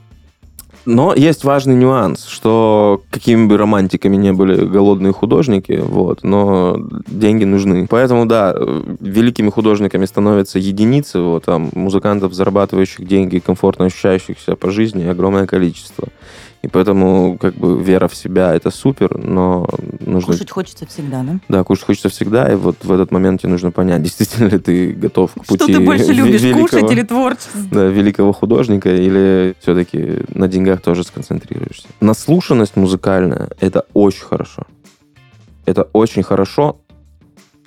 [0.84, 7.44] Но есть важный нюанс, что какими бы романтиками не были голодные художники, вот, но деньги
[7.44, 7.86] нужны.
[7.88, 8.54] Поэтому, да,
[9.00, 16.08] великими художниками становятся единицы, вот, там, музыкантов, зарабатывающих деньги, комфортно ощущающихся по жизни, огромное количество.
[16.62, 20.33] И поэтому, как бы, вера в себя— это супер, но нужно...
[20.33, 21.40] Кушать хочется всегда, да?
[21.48, 24.92] Да, кушать хочется всегда, и вот в этот момент тебе нужно понять, действительно ли ты
[24.92, 27.61] готов к пути Что ты больше любишь, великого- кушать или творчество?
[27.72, 31.88] да, великого художника, или все-таки на деньгах тоже сконцентрируешься.
[32.01, 34.62] Наслушанность музыкальная— это очень хорошо.
[35.66, 36.81] Это очень хорошо,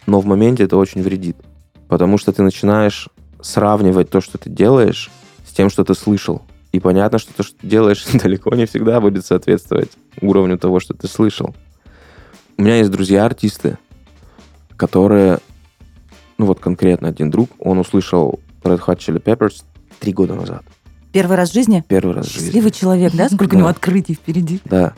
[0.08, 1.36] но в моменте это очень вредит.
[1.90, 3.10] Потому что ты начинаешь
[3.42, 5.12] сравнивать то, что ты делаешь,
[5.46, 6.42] с тем, что ты слышал.
[6.76, 10.94] И понятно, что то, что ты делаешь, далеко не всегда будет соответствовать уровню того, что
[10.94, 11.56] ты слышал.
[12.58, 13.78] У меня есть друзья-артисты,
[14.76, 15.40] которые,
[16.38, 19.64] ну вот конкретно один друг, он услышал Red Hot Chili Peppers
[20.02, 20.66] три года назад.
[21.14, 21.82] Первый раз в жизни?
[21.88, 22.48] Первый раз в жизни.
[22.48, 23.30] Счастливый человек, да?
[23.30, 24.60] Сколько у него открытий впереди.
[24.66, 24.96] Да.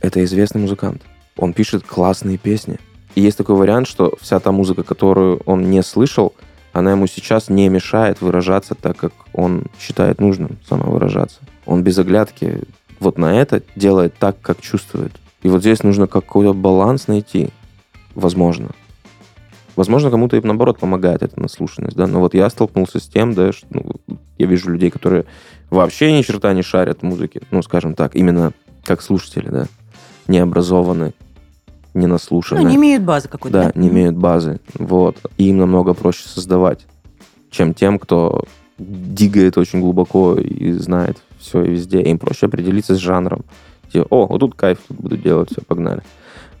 [0.00, 1.02] Это известный музыкант.
[1.36, 2.78] Он пишет классные песни.
[3.16, 6.34] И есть такой вариант, что вся та музыка, которую он не слышал,
[6.72, 11.40] она ему сейчас не мешает выражаться так, как он считает нужным самовыражаться.
[11.66, 12.62] Он без оглядки
[13.00, 15.12] вот на это делает так, как чувствует.
[15.42, 17.50] И вот здесь нужно какой-то баланс найти.
[18.14, 18.70] Возможно.
[19.76, 22.06] Возможно, кому-то и наоборот помогает эта наслушанность, да.
[22.06, 23.94] Но вот я столкнулся с тем, да, что ну,
[24.36, 25.24] я вижу людей, которые
[25.70, 28.52] вообще ни черта не шарят в музыке, ну, скажем так, именно
[28.84, 29.66] как слушатели, да,
[30.26, 31.14] не образованы,
[31.94, 32.62] не наслушаны.
[32.62, 33.64] Ну, не имеют базы какой-то.
[33.64, 34.60] Да, не имеют базы.
[34.74, 35.16] Вот.
[35.38, 36.86] И им намного проще создавать,
[37.50, 38.44] чем тем, кто
[38.78, 42.02] дигает очень глубоко и знает все и везде.
[42.02, 43.44] Им проще определиться с жанром.
[43.92, 46.02] Типа, о, вот тут кайф, тут буду делать, все, погнали.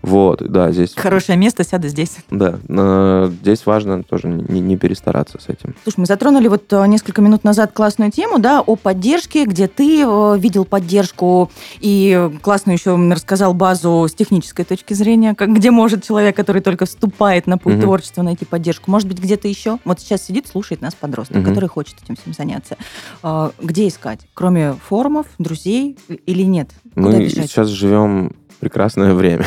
[0.02, 0.94] Вот, да, здесь...
[0.96, 2.16] Хорошее место, сяду здесь.
[2.30, 5.74] Да, но здесь важно тоже не, не перестараться с этим.
[5.82, 10.02] Слушай, мы затронули вот э, несколько минут назад классную тему, да, о поддержке, где ты
[10.02, 16.02] э, видел поддержку и классно еще рассказал базу с технической точки зрения, как, где может
[16.02, 17.82] человек, который только вступает на путь Мгм.
[17.82, 18.90] творчества, найти поддержку.
[18.90, 19.78] Может быть, где-то еще?
[19.84, 21.46] Вот сейчас сидит, слушает нас подросток, Мгм.
[21.46, 22.76] который хочет этим всем заняться.
[23.22, 24.20] А, Где искать?
[24.34, 26.70] Кроме форумов, друзей или нет?
[26.94, 27.50] Куда Мы бежать?
[27.50, 29.46] сейчас живем прекрасное время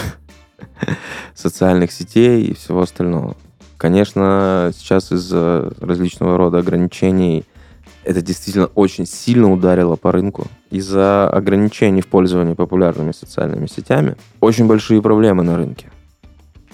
[1.34, 3.36] социальных сетей и всего остального.
[3.78, 7.44] Конечно, сейчас из-за различного рода ограничений
[8.04, 10.48] это действительно очень сильно ударило по рынку.
[10.70, 15.90] Из-за ограничений в пользовании популярными социальными сетями очень большие проблемы на рынке.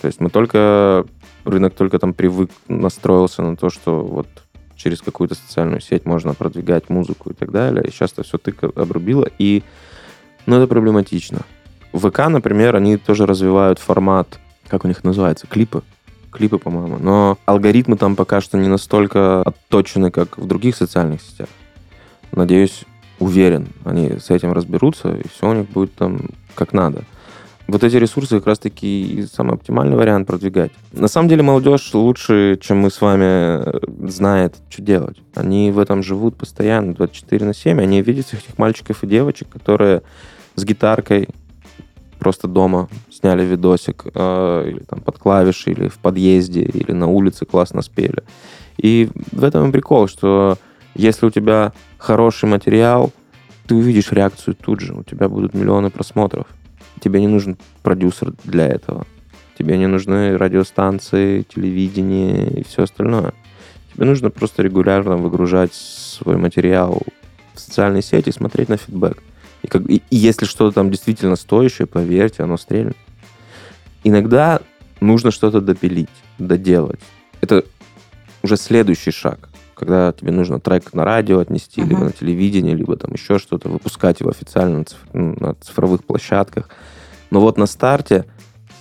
[0.02, 1.06] То есть мы только,
[1.46, 4.28] рынок только там привык, настроился на то, что вот
[4.76, 7.84] через какую-то социальную сеть можно продвигать музыку и так далее.
[7.86, 9.64] И сейчас это все тык обрубило, и
[10.46, 11.42] ну, это проблематично.
[11.92, 15.82] В ВК, например, они тоже развивают формат, как у них называется, клипы.
[16.32, 16.98] Клипы, по-моему.
[17.00, 21.50] Но алгоритмы там пока что не настолько отточены, как в других социальных сетях.
[22.32, 22.86] Надеюсь,
[23.18, 26.22] уверен, они с этим разберутся, и все у них будет там
[26.54, 27.04] как надо.
[27.68, 30.72] Вот эти ресурсы как раз-таки самый оптимальный вариант продвигать.
[30.92, 35.18] На самом деле молодежь лучше, чем мы с вами, э, знает, что делать.
[35.36, 37.80] Они в этом живут постоянно, 24 на 7.
[37.80, 40.02] Они видят этих мальчиков и девочек, которые
[40.56, 41.30] с гитаркой
[42.20, 47.46] просто дома сняли видосик, э, или там под клавиши, или в подъезде, или на улице
[47.46, 48.24] классно спели.
[48.78, 50.58] И в этом и прикол, что
[50.96, 53.12] если у тебя хороший материал,
[53.68, 56.48] ты увидишь реакцию тут же, у тебя будут миллионы просмотров.
[57.00, 59.06] Тебе не нужен продюсер для этого.
[59.58, 63.34] тебе не нужны радиостанции, телевидение и все остальное.
[63.94, 67.02] Тебе нужно просто регулярно выгружать свой материал
[67.54, 69.22] в социальные сети и смотреть на фидбэк.
[69.62, 72.98] И, как, и, и если что-то там действительно стоящее, поверьте, оно стрельнет.
[74.04, 74.62] Иногда
[75.02, 77.00] нужно что-то допилить, доделать.
[77.42, 77.66] Это
[78.44, 81.88] уже следующий шаг, когда тебе нужно трек на радио отнести, uh-huh.
[81.88, 86.04] либо на телевидение, либо там еще что-то, выпускать его официально на, циф- ну, на цифровых
[86.04, 86.70] площадках.
[87.32, 88.26] Но вот на старте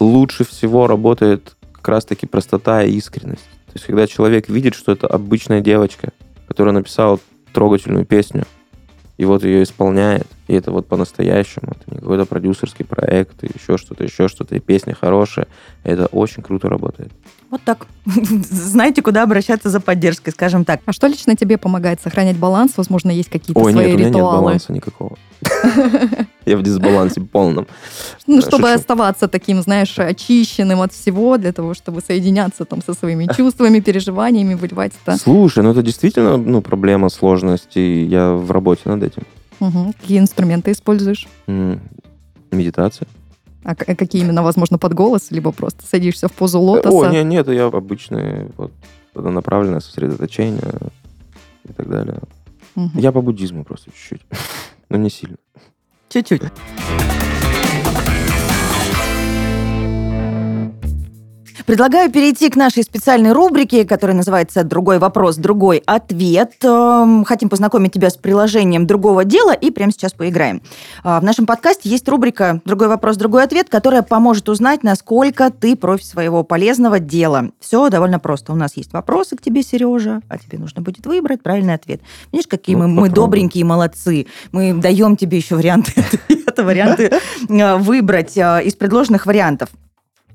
[0.01, 3.49] лучше всего работает как раз-таки простота и искренность.
[3.67, 6.13] То есть, когда человек видит, что это обычная девочка,
[6.47, 7.19] которая написала
[7.53, 8.47] трогательную песню,
[9.19, 14.05] и вот ее исполняет, и это вот по-настоящему, это не какой-то продюсерский проект, еще что-то,
[14.05, 15.49] еще что-то, и песня хорошая,
[15.83, 17.13] это очень круто работает.
[17.51, 17.87] Вот так.
[18.51, 20.81] Знаете, куда обращаться за поддержкой, скажем так.
[20.85, 22.73] А что лично тебе помогает сохранять баланс?
[22.77, 24.33] Возможно, есть какие-то Ой, свои нет, у меня ритуалы?
[24.33, 25.17] нет баланса никакого.
[26.45, 27.67] Я в дисбалансе полном.
[28.27, 33.29] Ну, чтобы оставаться таким, знаешь, очищенным от всего, для того, чтобы соединяться там со своими
[33.37, 35.17] чувствами, переживаниями, выливать это.
[35.17, 37.79] Слушай, ну это действительно ну, проблема сложности.
[37.79, 39.23] Я в работе над этим.
[40.01, 41.27] Какие инструменты используешь?
[42.51, 43.09] Медитация.
[43.69, 47.11] А какие именно, возможно, под голос, либо просто садишься в позу лотоса?
[47.11, 48.73] О, нет, нет, я обычное вот
[49.15, 50.73] направленное сосредоточение
[51.69, 52.21] и так далее.
[52.77, 52.99] Мгм.
[52.99, 54.23] Я по буддизму просто чуть-чуть,
[54.89, 55.37] но не сильно.
[56.09, 56.41] Чуть-чуть.
[61.69, 66.55] Предлагаю перейти к нашей специальной рубрике, которая называется «Другой вопрос, другой ответ».
[66.65, 70.63] Эм, Хотим познакомить тебя с приложением другого дела и прямо сейчас поиграем.
[71.05, 75.77] А, В нашем подкасте есть рубрика «Другой вопрос, другой ответ», которая поможет узнать, насколько ты
[75.77, 77.51] профи своего полезного дела.
[77.61, 78.55] Все довольно просто.
[78.55, 82.01] У нас есть вопросы к тебе, Сережа, а тебе нужно будет выбрать правильный ответ.
[82.33, 83.15] Видишь, какие Ну, мы, мы попробуем.
[83.15, 84.27] добренькие молодцы.
[84.53, 85.93] Мы даем тебе еще варианты
[86.31, 87.11] ответа, варианты
[87.51, 89.69] э, выбрать э, из предложенных вариантов.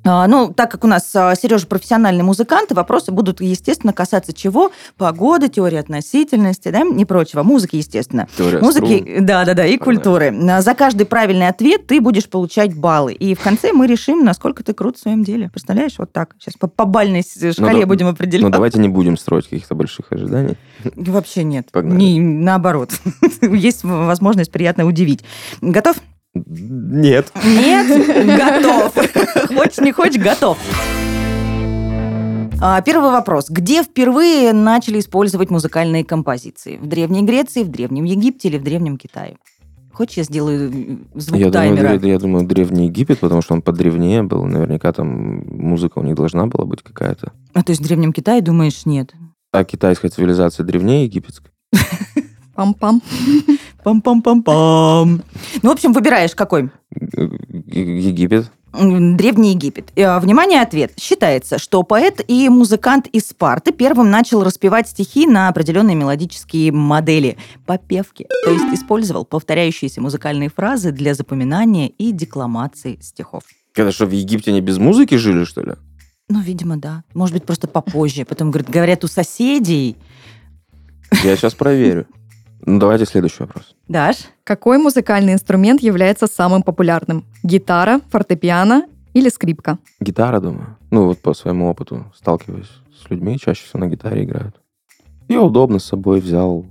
[0.05, 4.71] А, Ну, так как у нас Сережа профессиональный музыкант, и вопросы будут, естественно, касаться чего?
[4.97, 7.43] Погоды, теории относительности, да, и прочего.
[7.43, 8.27] Музыки, естественно.
[8.37, 9.25] Теория Музыки, струн.
[9.25, 10.35] да, да, да, и культуры.
[10.49, 13.13] А, За каждый правильный ответ ты будешь получать баллы.
[13.13, 15.49] И в конце мы решим, насколько ты крут в своем деле.
[15.49, 16.35] Представляешь, вот так.
[16.39, 18.43] Сейчас по, по бальной с- шкале да- будем определять.
[18.43, 20.57] Ну, давайте не будем строить каких-то больших ожиданий.
[20.95, 21.67] Вообще нет.
[21.71, 21.97] Погнали.
[21.97, 22.91] Не, наоборот.
[23.41, 25.23] Есть возможность приятно удивить.
[25.61, 25.95] Готов?
[26.35, 27.31] Нет.
[27.43, 27.87] Нет,
[28.37, 28.93] готов.
[29.47, 30.57] Хочешь, не хочешь, готов.
[32.61, 33.49] А, Первый вопрос.
[33.49, 36.77] Где впервые начали использовать музыкальные композиции?
[36.77, 39.37] В Древней Греции, в Древнем Египте или в Древнем Китае?
[39.91, 40.69] Хочешь, я сделаю
[41.13, 41.97] звук Я думаю, таймера?
[41.97, 44.43] дре- я думаю, Древний Египет, потому что он подревнее был.
[44.45, 47.31] Наверняка там музыка у них должна была быть какая-то.
[47.53, 49.11] А то есть в Древнем Китае думаешь, нет?
[49.51, 51.51] А китайская цивилизация древнее египетской?
[52.55, 53.01] Пам-пам.
[53.83, 55.21] Пам-пам-пам-пам.
[55.61, 56.69] Ну, в общем, выбираешь какой?
[57.15, 57.27] Э,
[57.67, 58.51] Египет.
[58.73, 59.91] Древний Египет.
[59.95, 60.93] Э, Внимание, ответ.
[60.99, 67.37] Считается, что поэт и музыкант из Спарты первым начал распевать стихи на определенные мелодические модели,
[67.67, 68.27] попевки.
[68.45, 73.43] То есть использовал повторяющиеся музыкальные фразы для запоминания и декламации стихов.
[73.73, 75.73] Когда что, в Египте не без музыки жили, что ли?
[76.29, 77.03] Ну, видимо, да.
[77.13, 78.25] Может быть, просто попозже.
[78.25, 79.97] Потом, говорят, у соседей.
[81.23, 82.07] Я сейчас проверю.
[82.65, 83.75] Ну, давайте следующий вопрос.
[83.87, 84.17] Даш?
[84.43, 87.25] Какой музыкальный инструмент является самым популярным?
[87.43, 89.79] Гитара, фортепиано или скрипка?
[89.99, 90.77] Гитара, думаю.
[90.89, 92.71] Ну, вот по своему опыту сталкиваюсь
[93.01, 94.55] с людьми, чаще всего на гитаре играют.
[95.27, 96.65] И удобно с собой взял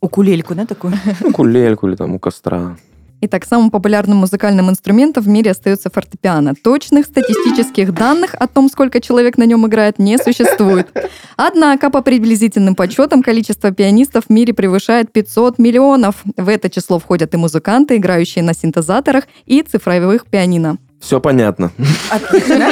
[0.00, 0.94] Укулельку, да, такую?
[1.32, 2.76] кулельку или там у костра.
[3.22, 6.54] Итак, самым популярным музыкальным инструментом в мире остается фортепиано.
[6.54, 10.88] Точных статистических данных о том, сколько человек на нем играет, не существует.
[11.36, 16.16] Однако, по приблизительным подсчетам, количество пианистов в мире превышает 500 миллионов.
[16.36, 20.76] В это число входят и музыканты, играющие на синтезаторах, и цифровых пианино.
[21.00, 21.70] Все понятно.
[22.10, 22.68] Отлично.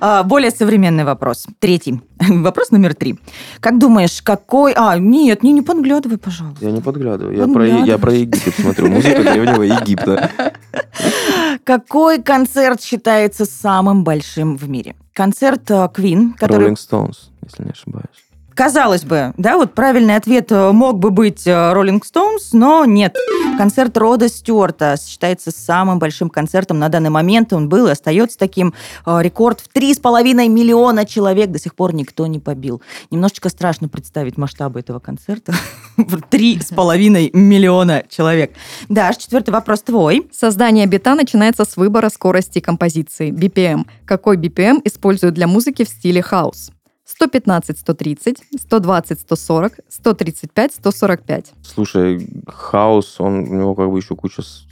[0.00, 1.46] А, Более современный вопрос.
[1.58, 2.00] Третий.
[2.18, 3.18] Вопрос номер три.
[3.60, 4.72] Как думаешь, какой...
[4.76, 6.64] А, нет, не, не подглядывай, пожалуйста.
[6.64, 7.36] Я не подглядываю.
[7.36, 8.88] Я про, я про Египет смотрю.
[8.88, 10.30] Музыка древнего Египта.
[11.64, 14.96] Какой концерт считается самым большим в мире?
[15.12, 18.24] Концерт э, Queen, который, Rolling Stones, если не ошибаюсь.
[18.54, 23.16] Казалось бы, да, вот правильный ответ э, мог бы быть э, Rolling Stones, но нет.
[23.58, 27.52] Концерт Рода Стюарта считается самым большим концертом на данный момент.
[27.52, 28.74] Он был и остается таким.
[29.06, 32.80] Э, Рекорд в 3,5 миллиона человек до сих пор никто не побил.
[33.10, 35.54] Немножечко страшно представить масштабы этого концерта.
[35.96, 38.52] 3,5 миллиона человек.
[38.88, 40.28] Даш, четвертый вопрос твой.
[40.32, 43.86] Создание бита начинается с выбора скорости композиции, BPM.
[44.04, 46.73] Какой BPM используют для музыки в стиле хаус?
[47.06, 48.36] 115-130,
[48.70, 49.72] 120-140,
[50.04, 51.46] 135-145.
[51.62, 54.64] Слушай, хаос, он, у него как бы еще куча с-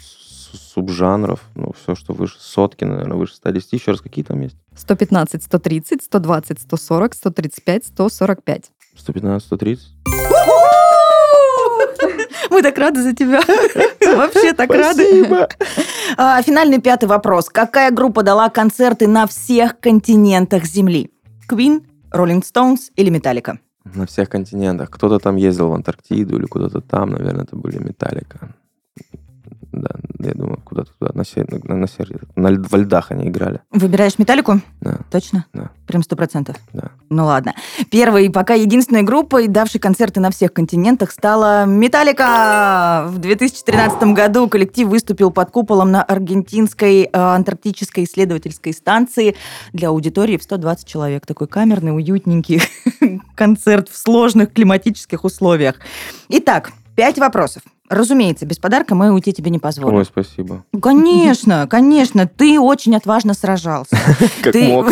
[0.73, 3.73] субжанров, ну, все, что выше сотки, наверное, выше 110.
[3.73, 4.57] Еще раз, какие там есть?
[4.77, 8.71] 115, 130, 120, 140, 135, 145.
[8.97, 9.87] 115, 130?
[12.51, 13.41] Мы так рады за тебя.
[14.17, 15.27] Вообще так рады.
[16.19, 17.49] А, финальный пятый вопрос.
[17.49, 21.11] Какая группа дала концерты на всех континентах Земли?
[21.49, 21.83] Queen,
[22.15, 23.59] Rolling Stones или Металлика?
[23.85, 24.91] На всех континентах.
[24.91, 28.55] Кто-то там ездил в Антарктиду или куда-то там, наверное, это были Металлика.
[29.73, 33.61] Да, я думаю, куда-то туда, на, север, на, на, север, на, во льдах они играли.
[33.71, 34.61] Выбираешь Металлику?
[34.83, 34.99] Да.
[35.11, 35.47] Точно?
[35.55, 35.71] Да.
[35.87, 36.57] Прям сто процентов?
[36.75, 36.91] Да.
[37.09, 37.55] Ну ладно.
[37.91, 43.07] Первой, пока единственной группой, давшей концерты на всех континентах, стала Металлика.
[43.09, 49.37] В 2013 году коллектив выступил под куполом на аргентинской э, антарктической исследовательской станции
[49.73, 51.25] для аудитории в 120 человек.
[51.25, 52.61] Такой камерный, уютненький
[53.35, 55.77] концерт в сложных климатических условиях.
[56.29, 57.63] Итак, пять вопросов.
[57.93, 59.97] Разумеется, без подарка мы уйти тебе не позволим.
[59.99, 60.65] Ой, спасибо.
[60.81, 63.97] Конечно, конечно, ты очень отважно сражался.
[64.43, 64.87] Как мог.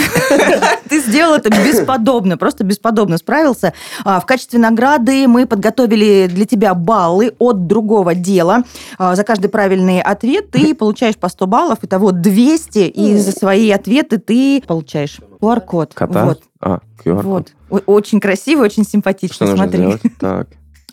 [0.89, 3.73] ты сделал это бесподобно, просто бесподобно справился.
[4.05, 8.65] А, В качестве награды мы подготовили для тебя баллы от другого дела.
[8.99, 13.71] А, За каждый правильный ответ ты получаешь по 100 баллов, итого 200, и за свои
[13.71, 15.95] ответы ты получаешь QR-код.
[15.95, 16.25] Кота?
[16.27, 17.49] Вот, А, QR-код.
[17.71, 17.83] вот.
[17.87, 19.47] Очень красиво, очень Что симпатично.
[19.47, 19.79] нужно Смотри.
[19.81, 20.03] сделать?
[20.21, 20.49] Так.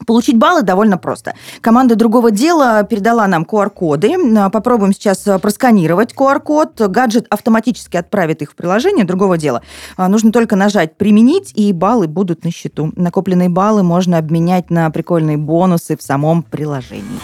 [0.05, 1.33] Получить баллы довольно просто.
[1.61, 4.15] Команда другого дела передала нам QR-коды.
[4.51, 6.79] Попробуем сейчас а, просканировать QR-код.
[6.89, 9.61] Гаджет автоматически отправит их в приложение другого дела.
[9.95, 12.91] А, Нужно только нажать «Применить», и баллы будут на счету.
[12.95, 17.19] Накопленные баллы можно обменять на прикольные бонусы в самом приложении.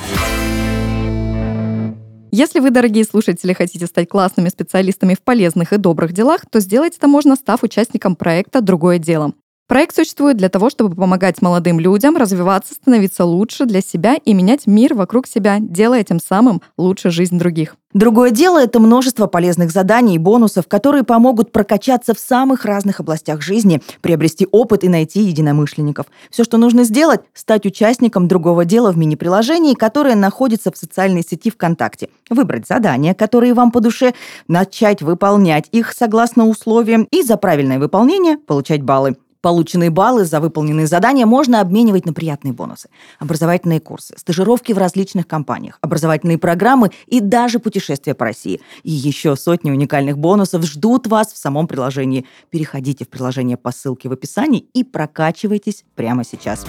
[2.36, 6.98] Если вы, дорогие слушатели, хотите стать классными специалистами в полезных и добрых делах, то сделать
[6.98, 9.34] это можно, став участником проекта «Другое дело».
[9.68, 14.68] Проект существует для того, чтобы помогать молодым людям развиваться, становиться лучше для себя и менять
[14.68, 17.78] мир вокруг себя, делая тем самым лучше жизнь других.
[17.94, 23.42] Другое дело– это множество полезных заданий и бонусов, которые помогут прокачаться в самых разных областях
[23.42, 26.08] жизни, приобрести опыт и найти единомышленников.
[26.32, 31.52] Все, что нужно сделать– стать участником другого дела в мини-приложении, которое находится в социальной сети
[31.52, 32.10] ВКонтакте.
[32.30, 34.14] Выбрать задания, которые вам по душе,
[34.48, 39.16] начать выполнять их согласно условиям и за правильное выполнение получать баллы.
[39.44, 42.88] Полученные баллы за выполненные задания можно обменивать на приятные бонусы.
[43.20, 48.62] Образовательные курсы, стажировки в различных компаниях, образовательные программы и даже путешествия по России.
[48.84, 52.26] И еще сотни уникальных бонусов ждут вас в самом приложении.
[52.52, 56.66] Переходите в приложение по ссылке в описании и прокачивайтесь прямо сейчас.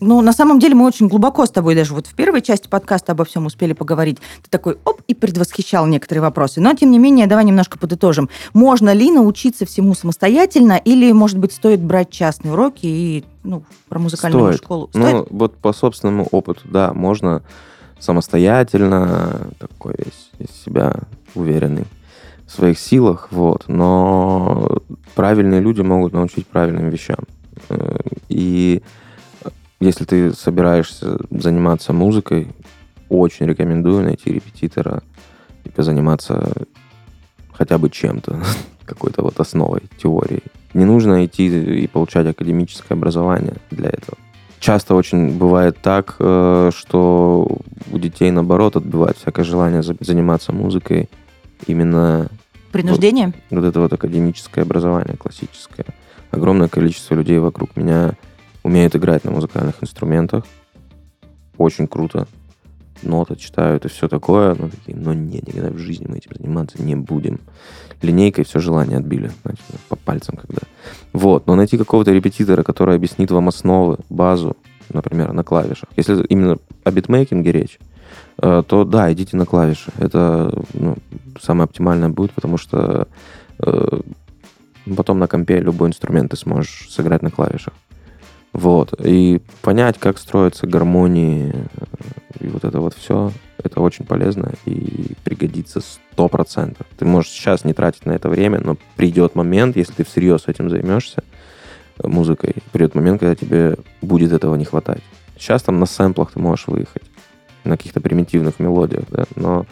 [0.00, 3.12] Ну, на самом деле мы очень глубоко с тобой даже вот в первой части подкаста
[3.12, 4.18] обо всем успели поговорить.
[4.42, 6.60] Ты такой, оп, и предвосхищал некоторые вопросы.
[6.60, 8.28] Но, тем не менее, давай немножко подытожим.
[8.52, 13.98] Можно ли научиться всему самостоятельно или, может быть, стоит брать частные уроки и, ну, про
[13.98, 14.64] музыкальную Стоит.
[14.64, 14.90] школу?
[14.94, 17.42] Ну, вот по собственному опыту, да, можно
[17.98, 20.94] самостоятельно, такой весь из себя
[21.34, 21.84] уверенный
[22.46, 23.64] в своих силах, вот.
[23.66, 24.80] Но
[25.14, 27.24] правильные люди могут научить правильным вещам.
[27.68, 28.82] Э, И
[29.80, 32.48] если ты собираешься заниматься музыкой,
[33.08, 35.02] очень рекомендую найти репетитора
[35.64, 36.52] и позаниматься
[37.52, 38.42] хотя бы чем-то,
[38.84, 40.42] какой-то вот основой, теорией.
[40.74, 44.18] Не нужно идти и получать академическое образование для этого.
[44.58, 47.46] Часто очень бывает так, э, что
[47.92, 51.08] у детей, наоборот, отбивает всякое желание за- заниматься музыкой
[51.66, 52.28] именно
[52.72, 53.32] Принуждение?
[53.50, 55.86] вот это вот академическое образование классическое.
[56.30, 58.14] Огромное количество людей вокруг меня
[58.66, 60.44] умеют играть на музыкальных инструментах.
[61.56, 62.26] Очень круто.
[63.02, 64.56] Ноты читают и все такое.
[64.58, 67.38] Но такие, но не, никогда в жизни мы этим заниматься не будем.
[68.02, 69.30] Линейкой все желание отбили.
[69.42, 70.62] знаете, по пальцам когда.
[71.12, 71.46] Вот.
[71.46, 74.56] Но найти какого-то репетитора, который объяснит вам основы, базу,
[74.92, 75.88] например, на клавишах.
[75.96, 77.78] Если именно о битмейкинге речь,
[78.42, 79.92] э, то да, идите на клавиши.
[79.98, 80.96] Это ну,
[81.40, 83.06] самое оптимальное будет, потому что
[83.60, 84.00] э,
[84.96, 87.72] потом на компе любой инструмент ты сможешь сыграть на клавишах.
[88.56, 88.94] Вот.
[89.04, 91.84] И понять, как строятся гармонии э,
[92.40, 93.30] и вот это вот все,
[93.62, 95.82] это очень полезно и пригодится
[96.16, 96.78] 100%.
[96.96, 100.70] Ты можешь сейчас не тратить на это время, но придет момент, если ты всерьез этим
[100.70, 101.22] займешься,
[101.98, 105.02] э, музыкой, придет момент, когда тебе будет этого не хватать.
[105.38, 107.02] Сейчас там на сэмплах ты можешь выехать,
[107.64, 109.66] на каких-то примитивных мелодиях, да, но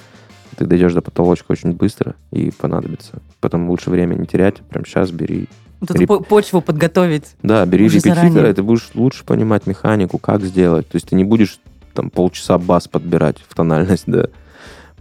[0.58, 3.22] ты дойдешь до потолочка очень быстро и понадобится.
[3.40, 5.48] Поэтому лучше время не терять, прям сейчас бери.
[5.88, 7.34] Вот эту Реп- почву подготовить.
[7.42, 8.50] Да, бери репетитора, заранее.
[8.50, 10.88] и ты будешь лучше понимать механику, как сделать.
[10.88, 11.58] То есть ты не будешь
[11.94, 14.28] там полчаса бас подбирать в тональность, да.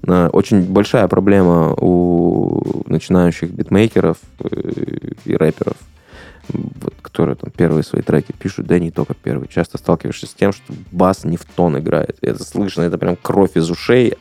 [0.05, 5.77] А, Очень большая проблема у начинающих битмейкеров э, и рэперов.
[6.49, 10.51] вот, которые там первые свои треки пишут, да не только первые, часто сталкиваешься с тем,
[10.51, 12.17] что бас не в тон играет.
[12.21, 14.15] Это слышно, это прям кровь из ушей.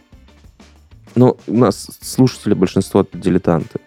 [1.14, 3.80] Но у нас слушатели большинство дилетанты.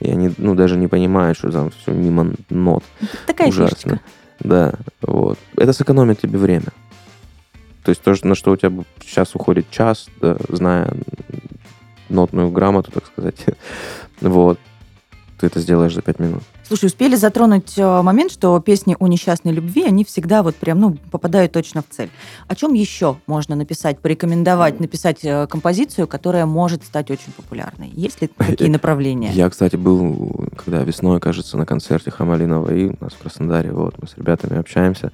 [0.00, 2.84] И они, ну, даже не понимают, что там все мимо нот.
[3.26, 3.76] Такая Ужасно.
[3.76, 4.00] фишечка.
[4.40, 5.38] Да, вот.
[5.56, 6.68] Это сэкономит тебе время.
[7.84, 8.72] То есть то, на что у тебя
[9.02, 10.92] сейчас уходит час, да, зная
[12.08, 13.44] нотную грамоту, так сказать,
[14.20, 14.58] вот,
[15.38, 16.42] ты это сделаешь за пять минут.
[16.66, 20.96] Слушай, успели затронуть э, момент, что песни о несчастной любви, они всегда вот прям, ну,
[21.10, 22.08] попадают точно в цель.
[22.48, 27.90] О чем еще можно написать, порекомендовать, написать э, композицию, которая может стать очень популярной?
[27.92, 29.30] Есть ли такие направления?
[29.32, 33.96] Я, кстати, был, когда весной, кажется, на концерте Хамалинова и у нас в Краснодаре, вот,
[34.00, 35.12] мы с ребятами общаемся,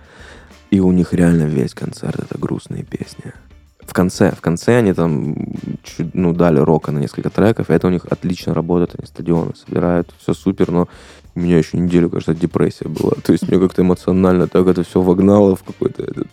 [0.71, 3.33] и у них реально весь концерт это грустные песни.
[3.81, 5.35] В конце, в конце они там
[5.83, 9.53] чуть, ну, дали рока на несколько треков, и это у них отлично работает, они стадионы
[9.57, 10.89] собирают, все супер, но
[11.35, 13.13] у меня еще неделю, кажется, депрессия была.
[13.25, 16.27] То есть мне как-то эмоционально так это все вогнало в какой-то этот,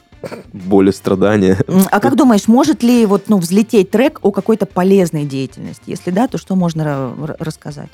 [0.53, 1.57] боль и страдания.
[1.91, 5.83] А как думаешь, может ли вот, ну, взлететь трек о какой-то полезной деятельности?
[5.85, 7.89] Если да, то что можно ра- ра- рассказать?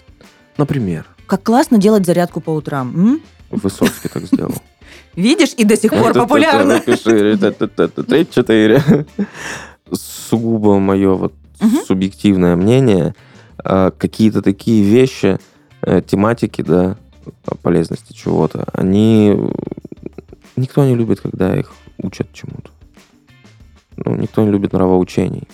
[0.58, 2.94] Например, Как классно делать зарядку по утрам.
[2.96, 3.22] м?
[3.52, 4.54] Высоцкий так сделал.
[5.16, 6.80] Видишь, и до сих пор популярно.
[6.80, 8.82] три-четыре.
[9.92, 11.34] Сугубо мое вот
[11.88, 13.14] субъективное мнение.
[13.64, 15.40] а, Какие-то такие вещи,
[15.86, 16.98] э, тематики, да,
[17.62, 19.38] полезности чего-то, они...
[20.56, 22.70] Никто не любит, когда их учат чему-то.
[23.98, 25.48] Ну, никто не любит нравоучений.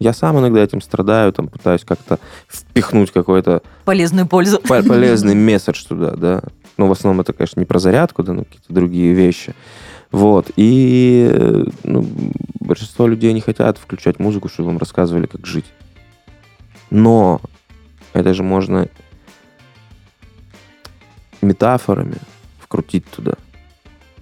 [0.00, 2.18] Я сам иногда этим страдаю, там пытаюсь как-то
[2.48, 4.58] впихнуть какой-то Полезную пользу.
[4.60, 6.42] по- полезный месседж туда, да.
[6.78, 9.54] Ну, в основном это, конечно, не про зарядку, да, но какие-то другие вещи.
[10.10, 10.50] Вот.
[10.56, 12.06] И ну,
[12.60, 15.66] большинство людей не хотят включать музыку, чтобы им рассказывали, как жить.
[16.88, 17.40] Но
[18.14, 18.88] это же можно
[21.42, 22.16] метафорами
[22.58, 23.34] вкрутить туда.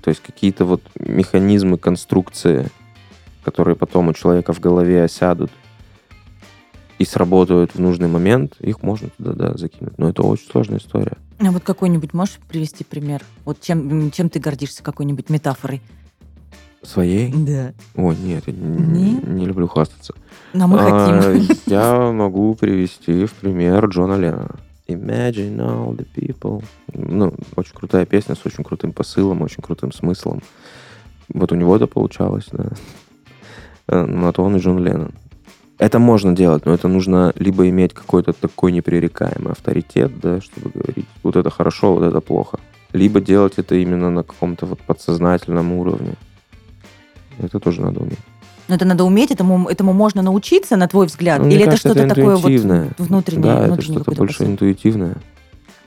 [0.03, 2.69] То есть какие-то вот механизмы, конструкции,
[3.45, 5.51] которые потом у человека в голове осядут
[6.99, 9.99] и сработают в нужный момент, их можно туда, да, закинуть.
[9.99, 11.16] Но это очень сложная история.
[11.41, 13.23] А вот какой-нибудь можешь привести пример?
[13.45, 15.81] Вот чем, чем ты гордишься, какой-нибудь метафорой?
[16.83, 17.33] Своей?
[17.33, 17.73] Да.
[17.97, 20.14] Ой, нет, я не, не люблю хвастаться.
[20.53, 21.57] Но мы А, хотим.
[21.66, 24.57] Я могу привести в пример Джона Леннона.
[24.89, 26.64] Imagine all the people.
[26.95, 30.43] Ну, очень крутая песня с очень крутым посылом, очень крутым смыслом.
[31.28, 32.70] Вот у него это получалось, да.
[33.86, 35.12] Э, На то он и Джон Леннон.
[35.78, 41.07] Это можно делать, но это нужно либо иметь какой-то такой непререкаемый авторитет, да, чтобы говорить,
[41.22, 42.59] вот это хорошо, вот это плохо.
[42.93, 46.14] Либо делать это именно на каком-то вот подсознательном уровне.
[47.39, 48.18] Это тоже надо уметь.
[48.69, 51.41] Но это надо уметь, этому, этому можно научиться, на твой взгляд?
[51.41, 53.43] Мне Или кажется, это что-то такое вот внутреннее?
[53.43, 54.53] Да, это внутренний что-то больше посыл?
[54.53, 55.16] интуитивное.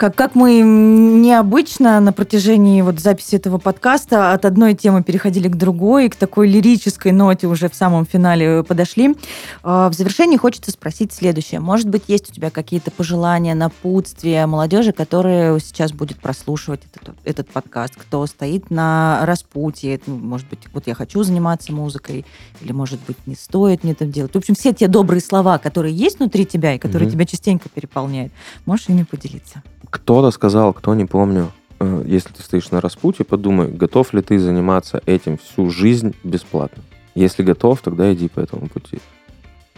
[0.01, 5.55] Как, как мы необычно на протяжении вот записи этого подкаста от одной темы переходили к
[5.55, 9.15] другой, к такой лирической ноте уже в самом финале подошли.
[9.61, 11.59] А, В завершении хочется спросить следующее.
[11.59, 17.49] Может быть, есть у тебя какие-то пожелания, напутствия молодежи, которая сейчас будет прослушивать этот, этот
[17.49, 17.93] подкаст?
[17.95, 20.01] Кто стоит на распутье?
[20.07, 22.25] Ну, Может быть, вот я хочу заниматься музыкой,
[22.61, 24.33] или, может быть, не стоит мне это делать.
[24.33, 27.17] В общем, все те добрые слова, которые есть внутри тебя и которые Мгм.
[27.17, 28.33] тебя частенько переполняют,
[28.65, 29.61] можешь ими поделиться?
[29.91, 34.39] Кто-то сказал, кто не помню, э, если ты стоишь на распутье, подумай, готов ли ты
[34.39, 36.81] заниматься этим всю жизнь бесплатно.
[37.13, 38.99] Если готов, тогда иди по этому пути.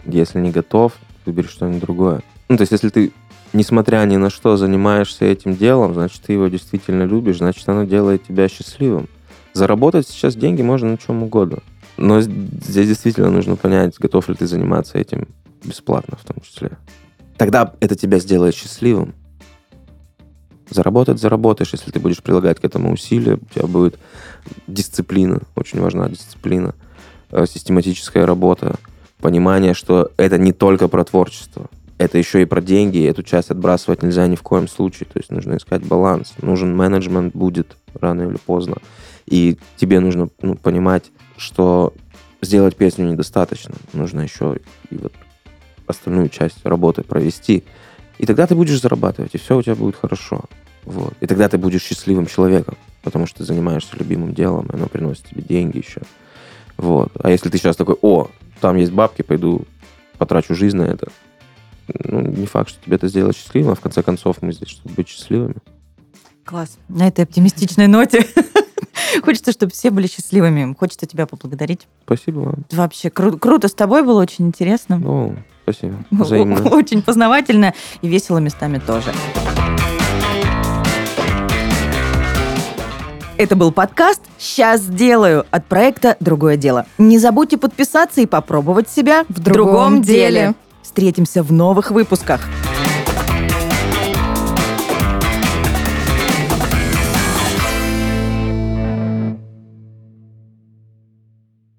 [0.06, 0.92] Если не готов,
[1.26, 2.22] выбери что-нибудь другое.
[2.48, 3.12] Ну, то есть, если ты,
[3.52, 8.24] несмотря ни на что, занимаешься этим делом, значит, ты его действительно любишь, значит, оно делает
[8.24, 9.08] тебя счастливым.
[9.52, 11.58] Заработать сейчас деньги можно на чем угодно.
[11.96, 15.26] Но здесь действительно нужно понять, готов ли ты заниматься этим
[15.64, 16.78] бесплатно в том числе.
[17.36, 19.14] Тогда это тебя сделает счастливым.
[20.70, 23.98] Заработать заработаешь, если ты будешь прилагать к этому усилия, у тебя будет
[24.66, 26.74] дисциплина, очень важна дисциплина,
[27.30, 28.76] э, систематическая работа,
[29.20, 33.50] понимание, что это не только про творчество, это еще и про деньги, и эту часть
[33.50, 38.22] отбрасывать нельзя ни в коем случае, то есть нужно искать баланс, нужен менеджмент будет рано
[38.22, 38.76] или поздно,
[39.26, 41.94] и тебе нужно ну, понимать, что
[42.40, 44.58] сделать песню недостаточно, нужно еще
[44.90, 45.12] и вот
[45.86, 47.64] остальную часть работы провести,
[48.18, 50.44] и тогда ты будешь зарабатывать, и все у тебя будет хорошо.
[50.84, 51.14] Вот.
[51.20, 55.24] И тогда ты будешь счастливым человеком, потому что ты занимаешься любимым делом, и оно приносит
[55.24, 56.02] тебе деньги еще.
[56.76, 57.12] Вот.
[57.22, 58.28] А если ты сейчас такой, о,
[58.60, 59.64] там есть бабки, пойду
[60.18, 61.08] потрачу жизнь на это,
[61.88, 64.94] ну, не факт, что тебе это сделает счастливым, а в конце концов мы здесь, чтобы
[64.94, 65.56] быть счастливыми.
[66.44, 66.78] Класс.
[66.88, 68.26] На этой оптимистичной ноте
[69.22, 70.74] хочется, чтобы все были счастливыми.
[70.78, 71.86] Хочется тебя поблагодарить.
[72.04, 72.54] Спасибо вам.
[72.72, 74.98] Вообще кру- круто с тобой было, очень интересно.
[74.98, 75.96] Ну, спасибо.
[76.10, 76.68] Взаимно.
[76.70, 79.12] Очень познавательно и весело местами тоже.
[83.36, 86.86] Это был подкаст «Сейчас сделаю» от проекта «Другое дело».
[86.98, 90.54] Не забудьте подписаться и попробовать себя В другом деле.
[90.82, 92.40] Встретимся в новых выпусках.